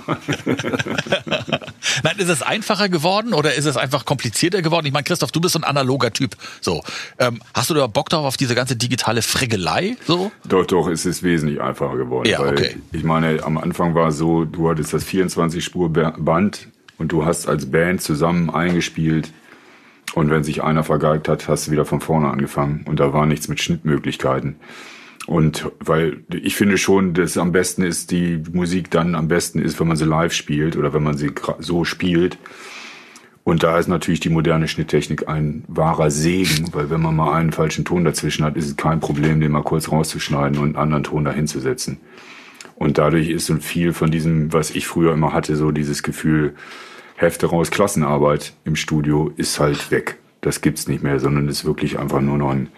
[2.03, 4.85] Nein, ist es einfacher geworden oder ist es einfach komplizierter geworden?
[4.85, 6.35] Ich meine, Christoph, du bist so ein analoger Typ.
[6.59, 6.83] So,
[7.17, 9.95] ähm, hast du da Bock drauf auf diese ganze digitale Frickelei?
[10.05, 10.33] So?
[10.43, 12.27] Doch, doch, es ist wesentlich einfacher geworden.
[12.27, 12.75] Ja, okay.
[12.91, 16.67] Ich meine, am Anfang war es so, du hattest das 24-Spur-Band
[16.97, 19.31] und du hast als Band zusammen eingespielt
[20.15, 23.25] und wenn sich einer vergeigt hat, hast du wieder von vorne angefangen und da war
[23.25, 24.57] nichts mit Schnittmöglichkeiten.
[25.25, 29.79] Und weil ich finde schon, dass am besten ist, die Musik dann am besten ist,
[29.79, 32.37] wenn man sie live spielt oder wenn man sie so spielt.
[33.45, 37.51] Und da ist natürlich die moderne Schnitttechnik ein wahrer Segen, weil wenn man mal einen
[37.51, 41.03] falschen Ton dazwischen hat, ist es kein Problem, den mal kurz rauszuschneiden und einen anderen
[41.03, 41.97] Ton dahinzusetzen.
[42.75, 46.55] Und dadurch ist so viel von diesem, was ich früher immer hatte, so dieses Gefühl,
[47.15, 50.17] Hefte raus, Klassenarbeit im Studio, ist halt weg.
[50.41, 52.69] Das gibt's nicht mehr, sondern ist wirklich einfach nur noch ein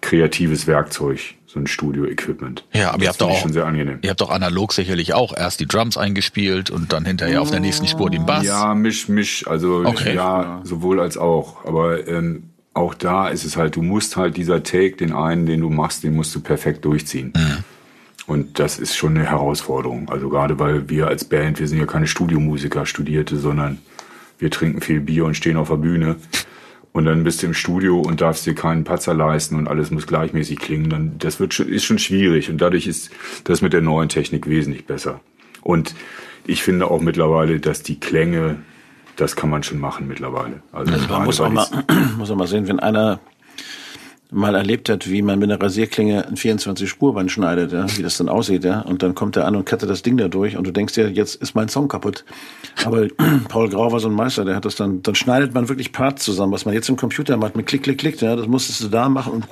[0.00, 2.64] kreatives Werkzeug, so ein Studio-Equipment.
[2.72, 3.98] Ja, aber ihr habt doch auch, schon sehr angenehm.
[4.02, 7.60] ihr habt doch analog sicherlich auch erst die Drums eingespielt und dann hinterher auf der
[7.60, 8.44] nächsten Spur den Bass.
[8.44, 10.14] Ja, misch, misch, also Okay.
[10.14, 11.64] ja, sowohl als auch.
[11.64, 15.60] Aber ähm, auch da ist es halt, du musst halt dieser Take, den einen, den
[15.60, 17.32] du machst, den musst du perfekt durchziehen.
[18.26, 20.08] Und das ist schon eine Herausforderung.
[20.08, 23.78] Also gerade weil wir als Band, wir sind ja keine Studiomusiker, Studierte, sondern
[24.38, 26.16] wir trinken viel Bier und stehen auf der Bühne.
[26.92, 30.06] Und dann bist du im Studio und darfst dir keinen Patzer leisten und alles muss
[30.06, 30.88] gleichmäßig klingen.
[30.88, 32.50] Dann, das wird schon, ist schon schwierig.
[32.50, 33.10] Und dadurch ist
[33.44, 35.20] das mit der neuen Technik wesentlich besser.
[35.60, 35.94] Und
[36.46, 38.58] ich finde auch mittlerweile, dass die Klänge,
[39.16, 40.62] das kann man schon machen mittlerweile.
[40.72, 41.66] Also Man gerade muss auch, mal,
[42.16, 43.18] muss auch mal sehen, wenn einer
[44.34, 48.28] mal erlebt hat, wie man mit einer Rasierklinge ein 24-Spurband schneidet, ja, wie das dann
[48.28, 50.72] aussieht, ja, und dann kommt der an und cuttet das Ding da durch und du
[50.72, 52.24] denkst dir, jetzt ist mein Song kaputt.
[52.84, 53.06] Aber
[53.48, 56.24] Paul Grau war so ein Meister, der hat das dann, dann schneidet man wirklich Parts
[56.24, 58.88] zusammen, was man jetzt im Computer macht, mit Klick, Klick, Klick, ja, das musstest du
[58.88, 59.46] da machen und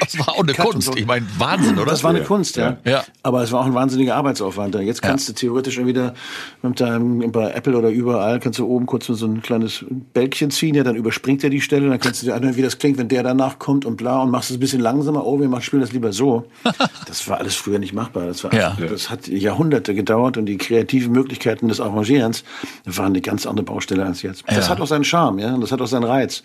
[0.00, 0.86] Das war auch eine Cut Kunst.
[0.86, 0.96] so.
[0.96, 1.90] Ich meine, Wahnsinn, oder?
[1.90, 2.78] Das war eine Kunst, ja.
[2.84, 3.04] Ja.
[3.22, 4.74] Aber es war auch ein wahnsinniger Arbeitsaufwand.
[4.76, 6.14] Jetzt kannst du theoretisch wieder
[6.62, 10.74] mit deinem, bei Apple oder überall, kannst du oben kurz so ein kleines Bälkchen ziehen,
[10.74, 13.08] ja, dann überspringt er die Stelle, dann kannst du dir anhören, wie das klingt, wenn
[13.08, 15.24] der danach kommt und bla und machst es ein bisschen langsamer.
[15.26, 16.44] Oh, wir machen, spielen das lieber so.
[17.06, 18.26] Das war alles früher nicht machbar.
[18.26, 18.76] Das war, Ja.
[18.90, 22.44] das hat Jahrhunderte gedauert und die kreativen Möglichkeiten des Arrangierens
[22.84, 24.44] waren eine ganz andere Baustelle als jetzt.
[24.46, 24.68] Das Ja.
[24.70, 26.42] hat auch seinen Charme, ja, und das hat auch seinen Reiz.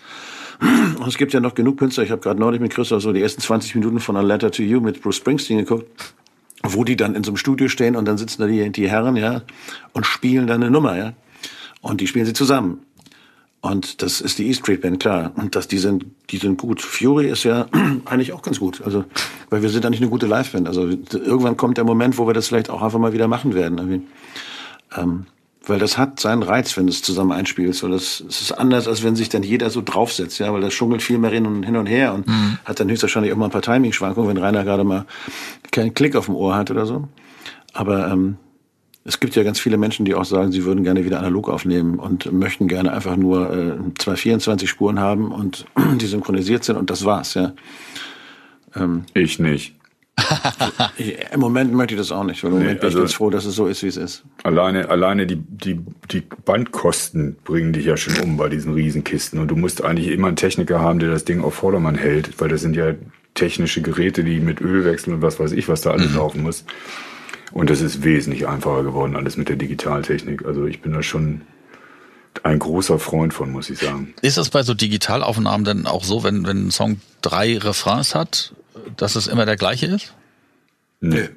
[0.62, 2.04] Und es gibt ja noch genug Künstler.
[2.04, 4.62] Ich habe gerade neulich mit Christoph so die ersten 20 Minuten von A Letter to
[4.62, 6.14] You mit Bruce Springsteen geguckt,
[6.62, 9.16] wo die dann in so einem Studio stehen und dann sitzen da die, die Herren,
[9.16, 9.42] ja,
[9.92, 11.14] und spielen dann eine Nummer, ja.
[11.80, 12.80] Und die spielen sie zusammen.
[13.60, 15.32] Und das ist die E Street Band, klar.
[15.36, 16.82] Und das, die sind, die sind gut.
[16.82, 17.66] Fury ist ja
[18.04, 18.82] eigentlich auch ganz gut.
[18.84, 19.04] Also,
[19.50, 20.66] weil wir sind eigentlich eine gute Liveband.
[20.66, 24.08] Also, irgendwann kommt der Moment, wo wir das vielleicht auch einfach mal wieder machen werden.
[24.96, 25.26] Ähm,
[25.66, 27.82] weil das hat seinen Reiz, wenn du es zusammen einspielst.
[27.82, 30.74] Weil das, es ist anders, als wenn sich dann jeder so draufsetzt, ja, weil das
[30.74, 32.26] schunkelt viel mehr hin und, hin und her und
[32.64, 35.06] hat dann höchstwahrscheinlich auch mal ein paar Timing-Schwankungen, wenn Rainer gerade mal
[35.70, 37.08] keinen Klick auf dem Ohr hat oder so.
[37.72, 38.36] Aber ähm,
[39.04, 41.98] es gibt ja ganz viele Menschen, die auch sagen, sie würden gerne wieder analog aufnehmen
[41.98, 45.66] und möchten gerne einfach nur äh, zwei 24 Spuren haben und
[46.00, 47.52] die synchronisiert sind und das war's, ja.
[49.14, 49.74] ich nicht.
[51.32, 53.14] Im Moment möchte ich das auch nicht, weil im Nee, Moment bin also- ich ganz
[53.14, 54.24] froh, dass es so ist, wie es ist.
[54.44, 59.38] Alleine, alleine die, die, die Bandkosten bringen dich ja schon um bei diesen Riesenkisten.
[59.40, 62.48] Und du musst eigentlich immer einen Techniker haben, der das Ding auf Vordermann hält, weil
[62.48, 62.94] das sind ja
[63.34, 66.64] technische Geräte, die mit Ölwechsel und was weiß ich, was da alles laufen muss.
[67.52, 70.44] Und das ist wesentlich einfacher geworden, alles mit der Digitaltechnik.
[70.44, 71.42] Also ich bin da schon
[72.42, 74.14] ein großer Freund von, muss ich sagen.
[74.22, 78.54] Ist das bei so Digitalaufnahmen denn auch so, wenn, wenn ein Song drei Refrains hat,
[78.96, 80.14] dass es immer der gleiche ist?
[81.00, 81.28] Nee.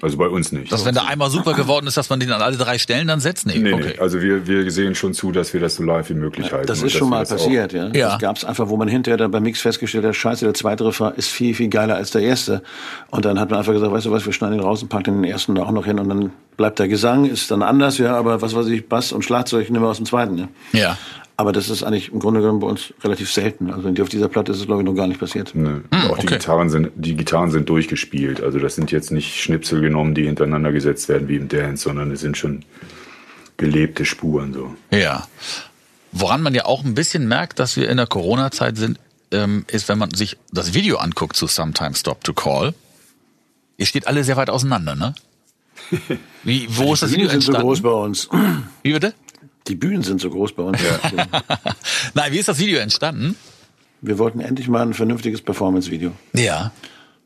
[0.00, 0.72] Also bei uns nicht.
[0.72, 3.20] Dass wenn der einmal super geworden ist, dass man den an alle drei Stellen dann
[3.20, 3.46] setzt?
[3.46, 3.92] Nee, Nee, okay.
[3.94, 3.98] nee.
[4.00, 6.66] Also wir, wir sehen schon zu, dass wir das so live wie möglich halten.
[6.66, 7.86] Das ist schon mal passiert, ja.
[7.92, 8.08] Ja.
[8.08, 11.12] Das gab's einfach, wo man hinterher dann beim Mix festgestellt hat, scheiße, der zweite Refrain
[11.14, 12.62] ist viel, viel geiler als der erste.
[13.10, 15.22] Und dann hat man einfach gesagt, weißt du was, wir schneiden ihn raus und packen
[15.22, 18.16] den ersten da auch noch hin und dann bleibt der Gesang, ist dann anders, ja,
[18.16, 20.48] aber was weiß ich, Bass und Schlagzeug nehmen wir aus dem zweiten, ja.
[20.72, 20.98] Ja.
[21.42, 23.72] Aber das ist eigentlich im Grunde genommen bei uns relativ selten.
[23.72, 25.50] Also auf dieser Platte ist es, glaube ich, noch gar nicht passiert.
[25.56, 25.80] Nee.
[25.90, 26.38] auch die okay.
[26.38, 28.40] Gitarren sind, die Gitarren sind durchgespielt.
[28.40, 32.12] Also das sind jetzt nicht Schnipsel genommen, die hintereinander gesetzt werden wie im Dance, sondern
[32.12, 32.64] es sind schon
[33.56, 34.72] gelebte Spuren so.
[34.92, 35.26] Ja.
[36.12, 39.00] Woran man ja auch ein bisschen merkt, dass wir in der Corona-Zeit sind,
[39.32, 42.72] ähm, ist, wenn man sich das Video anguckt zu Sometimes Stop to Call.
[43.78, 45.16] Ihr steht alle sehr weit auseinander, ne?
[46.44, 47.66] Wie, wo ist das Die Video sind so entstanden?
[47.66, 48.28] groß bei uns.
[48.84, 49.12] Wie bitte?
[49.68, 50.78] Die Bühnen sind so groß bei uns.
[52.14, 53.36] Nein, wie ist das Video entstanden?
[54.00, 56.12] Wir wollten endlich mal ein vernünftiges Performance-Video.
[56.32, 56.72] Ja.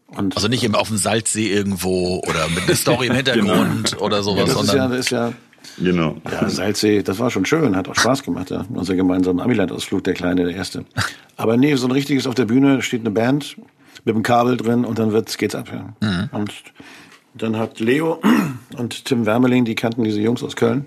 [0.09, 4.23] Und Also nicht eben auf dem Salzsee irgendwo oder mit einer Story im Hintergrund oder
[4.23, 5.33] sowas, das ist ja, sondern das ist ja
[5.79, 6.17] Genau.
[6.31, 8.65] Ja, Salzsee, das war schon schön, hat auch Spaß gemacht, ja.
[8.73, 10.85] Unser gemeinsamer Amiland-Ausflug, der Kleine, der Erste.
[11.37, 13.57] Aber nee, so ein richtiges auf der Bühne, steht eine Band
[14.05, 16.29] mit einem Kabel drin und dann wird's, geht's ab, ja.
[16.33, 16.53] Und
[17.35, 18.21] dann hat Leo
[18.77, 20.87] und Tim Wermeling, die kannten diese Jungs aus Köln,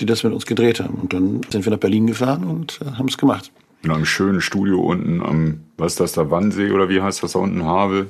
[0.00, 0.94] die das mit uns gedreht haben.
[0.94, 3.50] Und dann sind wir nach Berlin gefahren und äh, haben es gemacht.
[3.82, 7.32] In einem schönen Studio unten am, was ist das da, Wannsee oder wie heißt das
[7.32, 8.08] da unten, Havel?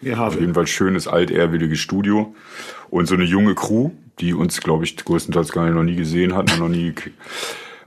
[0.00, 0.54] Wir Auf jeden.
[0.54, 2.34] Fall schönes, altehrwürdiges Studio.
[2.90, 3.90] Und so eine junge Crew,
[4.20, 6.90] die uns, glaube ich, größtenteils gar nicht noch nie gesehen hatten, noch nie.
[6.90, 7.10] gek-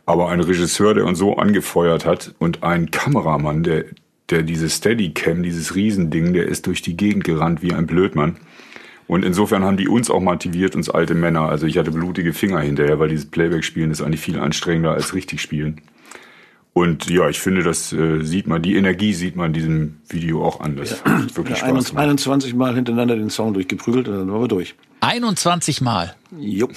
[0.06, 3.86] Aber ein Regisseur, der uns so angefeuert hat und ein Kameramann, der,
[4.30, 8.36] der diese Steadicam, dieses Riesending, der ist durch die Gegend gerannt wie ein Blödmann.
[9.08, 11.50] Und insofern haben die uns auch motiviert, uns alte Männer.
[11.50, 15.42] Also ich hatte blutige Finger hinterher, weil dieses Playback-Spielen ist eigentlich viel anstrengender als richtig
[15.42, 15.82] spielen.
[16.74, 20.44] Und ja, ich finde, das äh, sieht man, die Energie sieht man in diesem Video
[20.44, 20.76] auch an.
[20.76, 21.36] Das ja.
[21.36, 24.74] wirklich ja, Spaß 21 Mal hintereinander den Song durchgeprügelt und dann waren wir durch.
[25.02, 26.16] 21 Mal?
[26.40, 26.72] Jupp.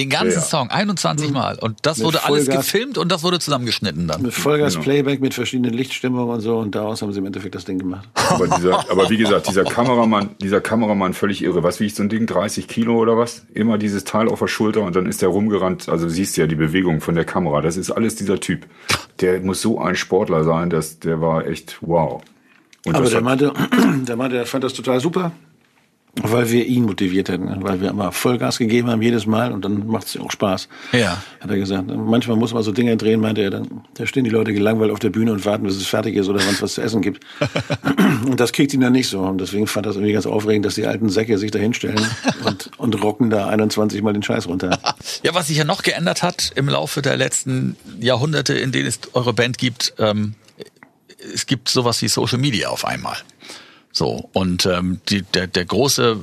[0.00, 0.40] Den ganzen ja.
[0.40, 1.34] Song, 21 mhm.
[1.34, 1.58] Mal.
[1.58, 4.22] Und das mit wurde Vollgas, alles gefilmt und das wurde zusammengeschnitten dann.
[4.22, 4.84] Mit Vollgas genau.
[4.84, 6.56] Playback, mit verschiedenen Lichtstimmungen und so.
[6.56, 8.08] Und daraus haben sie im Endeffekt das Ding gemacht.
[8.30, 11.62] Aber, dieser, aber wie gesagt, dieser Kameramann, dieser Kameramann völlig irre.
[11.62, 12.26] Was wiegt so ein Ding?
[12.26, 13.44] 30 Kilo oder was?
[13.52, 15.90] Immer dieses Teil auf der Schulter und dann ist der rumgerannt.
[15.90, 17.60] Also siehst du ja die Bewegung von der Kamera.
[17.60, 18.66] Das ist alles dieser Typ.
[19.20, 22.22] Der muss so ein Sportler sein, dass der war echt wow.
[22.86, 23.52] Und aber der meinte,
[24.08, 25.32] der meinte, er fand das total super.
[26.22, 29.86] Weil wir ihn motiviert hätten, weil wir immer Vollgas gegeben haben jedes Mal und dann
[29.86, 30.68] macht es auch Spaß.
[30.92, 31.22] Ja.
[31.40, 31.86] Hat er gesagt.
[31.86, 34.98] Manchmal muss man so Dinge drehen, meinte er, dann da stehen die Leute gelangweilt auf
[34.98, 37.24] der Bühne und warten, bis es fertig ist oder wann es was zu essen gibt.
[38.26, 39.20] und das kriegt ihn dann nicht so.
[39.20, 42.04] Und deswegen fand es irgendwie ganz aufregend, dass die alten Säcke sich da hinstellen
[42.44, 44.78] und, und rocken da 21 Mal den Scheiß runter.
[45.22, 48.98] ja, was sich ja noch geändert hat im Laufe der letzten Jahrhunderte, in denen es
[49.12, 50.34] eure Band gibt, ähm,
[51.34, 53.16] es gibt sowas wie Social Media auf einmal.
[53.92, 56.16] So, und ähm, die, der, der große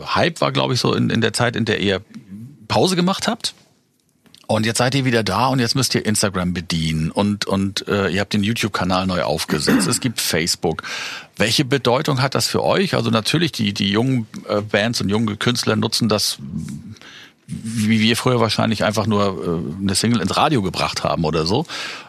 [0.00, 2.00] äh, Hype war, glaube ich, so in, in der Zeit, in der ihr
[2.68, 3.54] Pause gemacht habt.
[4.46, 8.08] Und jetzt seid ihr wieder da und jetzt müsst ihr Instagram bedienen und, und äh,
[8.08, 9.86] ihr habt den YouTube-Kanal neu aufgesetzt.
[9.86, 10.82] Es gibt Facebook.
[11.36, 12.94] Welche Bedeutung hat das für euch?
[12.94, 16.38] Also natürlich, die, die jungen äh, Bands und junge Künstler nutzen das,
[17.46, 19.22] wie wir früher wahrscheinlich einfach nur
[19.78, 21.64] äh, eine Single ins Radio gebracht haben oder so.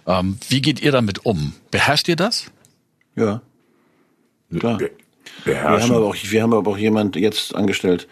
[0.08, 1.54] Ähm, wie geht ihr damit um?
[1.70, 2.46] Beherrscht ihr das?
[3.16, 3.42] Ja.
[4.60, 4.80] Klar.
[5.46, 8.08] Wir haben, aber auch, wir haben aber auch jemand jetzt angestellt,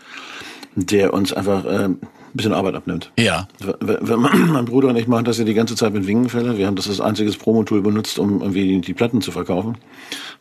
[0.75, 1.99] der uns einfach äh, ein
[2.33, 3.11] bisschen Arbeit abnimmt.
[3.17, 3.47] Ja.
[3.79, 6.57] Mein Bruder und ich machen das ja die ganze Zeit mit Wingenfälle.
[6.57, 9.77] Wir haben das als einziges Promotool benutzt, um irgendwie die Platten zu verkaufen,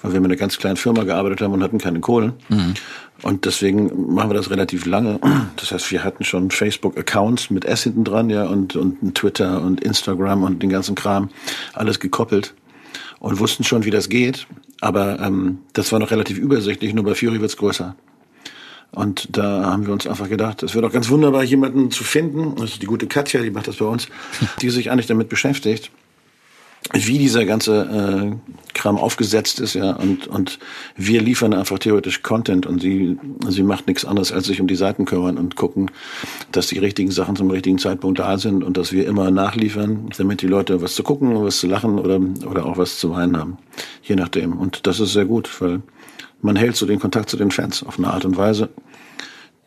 [0.02, 2.34] weil wir mit einer ganz kleinen Firma gearbeitet haben und hatten keine Kohlen.
[2.48, 2.74] Mhm.
[3.22, 5.20] Und deswegen machen wir das relativ lange.
[5.56, 9.82] Das heißt, wir hatten schon Facebook-Accounts mit S hinten dran, ja, und, und Twitter und
[9.82, 11.30] Instagram und den ganzen Kram,
[11.74, 12.54] alles gekoppelt
[13.20, 14.46] und wussten schon, wie das geht.
[14.80, 17.96] Aber ähm, das war noch relativ übersichtlich, nur bei Fury wird's größer.
[18.90, 22.56] Und da haben wir uns einfach gedacht, es wäre doch ganz wunderbar, jemanden zu finden,
[22.56, 24.08] das ist die gute Katja, die macht das bei uns,
[24.62, 25.90] die sich eigentlich damit beschäftigt,
[26.92, 27.82] wie dieser ganze
[28.34, 30.58] äh, Kram aufgesetzt ist, ja, und, und
[30.96, 33.18] wir liefern einfach theoretisch Content und sie,
[33.48, 35.90] sie macht nichts anderes, als sich um die Seiten kümmern und gucken,
[36.52, 40.42] dass die richtigen Sachen zum richtigen Zeitpunkt da sind und dass wir immer nachliefern, damit
[40.42, 43.58] die Leute was zu gucken, was zu lachen oder, oder auch was zu weinen haben.
[44.02, 44.56] Je nachdem.
[44.56, 45.82] Und das ist sehr gut, weil
[46.40, 48.70] man hält so den Kontakt zu den Fans auf eine Art und Weise,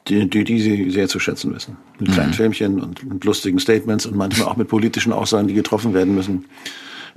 [0.07, 1.77] die, die, die sie sehr zu schätzen wissen.
[1.99, 2.35] Mit kleinen mhm.
[2.35, 6.45] Filmchen und mit lustigen Statements und manchmal auch mit politischen Aussagen, die getroffen werden müssen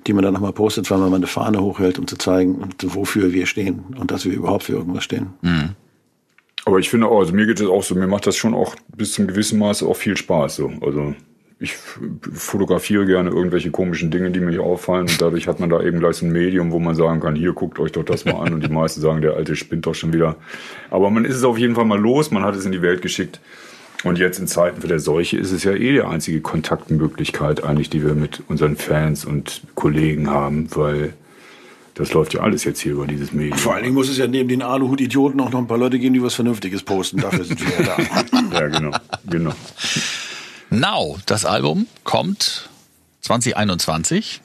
[0.06, 3.32] die man dann nochmal postet, weil man mal eine Fahne hochhält, um zu zeigen, wofür
[3.32, 5.28] wir stehen und dass wir überhaupt für irgendwas stehen.
[5.42, 5.70] Mhm.
[6.66, 8.74] Aber ich finde auch, also mir geht es auch so, mir macht das schon auch
[8.96, 10.56] bis zum gewissen Maße auch viel Spaß.
[10.56, 10.72] So.
[10.80, 11.14] Also
[11.58, 16.00] ich fotografiere gerne irgendwelche komischen Dinge, die mir auffallen und dadurch hat man da eben
[16.00, 18.54] gleich so ein Medium, wo man sagen kann, hier guckt euch doch das mal an
[18.54, 20.36] und die meisten sagen, der alte spinnt doch schon wieder.
[20.90, 23.02] Aber man ist es auf jeden Fall mal los, man hat es in die Welt
[23.02, 23.40] geschickt
[24.04, 27.90] und jetzt in Zeiten für der Seuche ist es ja eh die einzige Kontaktmöglichkeit eigentlich,
[27.90, 31.14] die wir mit unseren Fans und Kollegen haben, weil
[31.94, 33.56] das läuft ja alles jetzt hier über dieses Medium.
[33.56, 36.14] Vor allen Dingen muss es ja neben den Aluhut-Idioten auch noch ein paar Leute geben,
[36.14, 37.18] die was Vernünftiges posten.
[37.18, 38.60] Dafür sind wir ja da.
[38.60, 38.96] ja, genau,
[39.26, 39.52] genau.
[40.70, 42.68] Now, das Album kommt
[43.22, 44.40] 2021.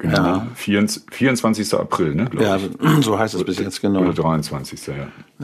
[0.00, 0.46] Genau.
[0.66, 0.86] Ja.
[1.10, 1.74] 24.
[1.74, 2.30] April, ne?
[2.40, 2.70] Ja, ich.
[3.04, 4.00] so heißt es bis jetzt, genau.
[4.00, 4.86] Oder 23.
[4.86, 4.94] Ja.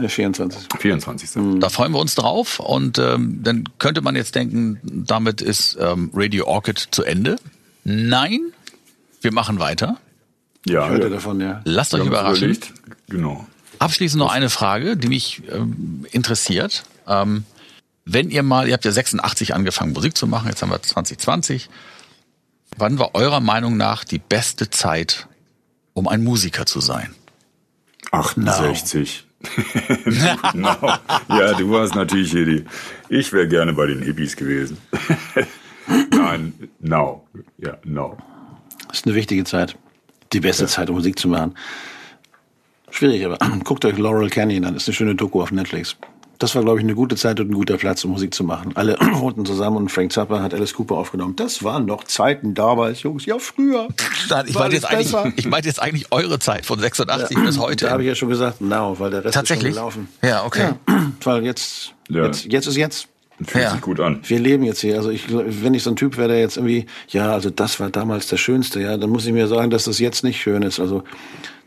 [0.01, 0.69] ja 24.
[0.79, 1.37] 24.
[1.37, 1.61] Mhm.
[1.61, 2.59] Da freuen wir uns drauf.
[2.59, 7.37] Und ähm, dann könnte man jetzt denken, damit ist ähm, Radio Orchid zu Ende.
[7.85, 8.41] Nein,
[9.21, 9.99] wir machen weiter.
[10.67, 11.11] Ja, ich hörte ja.
[11.11, 11.61] davon, ja.
[11.65, 12.45] Lasst euch überraschen.
[12.45, 12.73] Überlegt.
[13.11, 13.47] Genau.
[13.79, 16.85] Abschließend noch eine Frage, die mich ähm, interessiert.
[17.07, 17.45] Ähm,
[18.07, 21.69] wenn ihr mal, ihr habt ja 86 angefangen Musik zu machen, jetzt haben wir 2020.
[22.77, 25.29] Wann war eurer Meinung nach die beste Zeit,
[25.95, 27.15] um ein Musiker zu sein?
[28.13, 29.27] 68.
[30.07, 30.37] No.
[30.55, 30.77] no.
[31.29, 32.65] Ja, du warst natürlich hier die.
[33.09, 34.79] Ich wäre gerne bei den Hippies gewesen.
[36.11, 37.27] Nein, no.
[37.59, 38.17] Ja, no.
[38.89, 39.77] Das ist eine wichtige Zeit.
[40.33, 40.69] Die beste ja.
[40.69, 41.55] Zeit, um Musik zu machen.
[42.91, 44.75] Schwierig, aber guckt euch Laurel Canyon an.
[44.75, 45.97] Das ist eine schöne Doku auf Netflix
[46.39, 48.73] das war, glaube ich, eine gute Zeit und ein guter Platz, um Musik zu machen.
[48.75, 51.37] Alle wohnten zusammen und Frank Zappa hat Alice Cooper aufgenommen.
[51.37, 53.27] Das waren noch Zeiten damals, Jungs.
[53.27, 53.89] Ja, früher.
[54.29, 57.59] Nein, ich meinte jetzt, eigentlich, ich meinte jetzt eigentlich eure Zeit von 86 ja, bis
[57.59, 57.87] heute.
[57.87, 59.71] Da habe ich ja schon gesagt, now, weil der Rest Tatsächlich?
[59.71, 60.09] ist schon gelaufen.
[60.23, 60.71] Ja, okay.
[60.89, 62.25] Ja, weil jetzt, ja.
[62.27, 63.09] jetzt, jetzt ist jetzt.
[63.45, 63.73] Fühlt Ja.
[63.73, 64.21] sich gut an.
[64.23, 64.97] Wir leben jetzt hier.
[64.97, 67.91] Also ich, wenn ich so ein Typ wäre, der jetzt irgendwie, ja, also das war
[67.91, 70.81] damals das Schönste, ja, dann muss ich mir sagen, dass das jetzt nicht schön ist.
[70.81, 71.05] Also,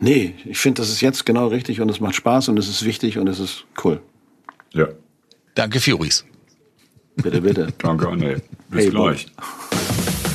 [0.00, 2.84] nee, ich finde, das ist jetzt genau richtig und es macht Spaß und es ist
[2.84, 4.00] wichtig und es ist cool.
[4.72, 4.86] Ja.
[5.54, 6.24] Danke, Furies.
[7.16, 7.68] Bitte, bitte.
[7.78, 8.40] Danke, André.
[8.68, 9.26] Bis Hey, gleich.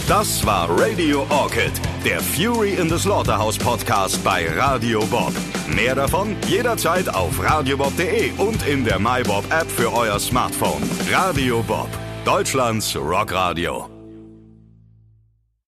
[0.07, 1.71] Das war Radio Orchid,
[2.05, 5.33] der Fury in the Slaughterhouse Podcast bei Radio Bob.
[5.73, 10.83] Mehr davon jederzeit auf radiobob.de und in der MyBob App für euer Smartphone.
[11.11, 11.89] Radio Bob,
[12.23, 13.95] Deutschlands Rockradio.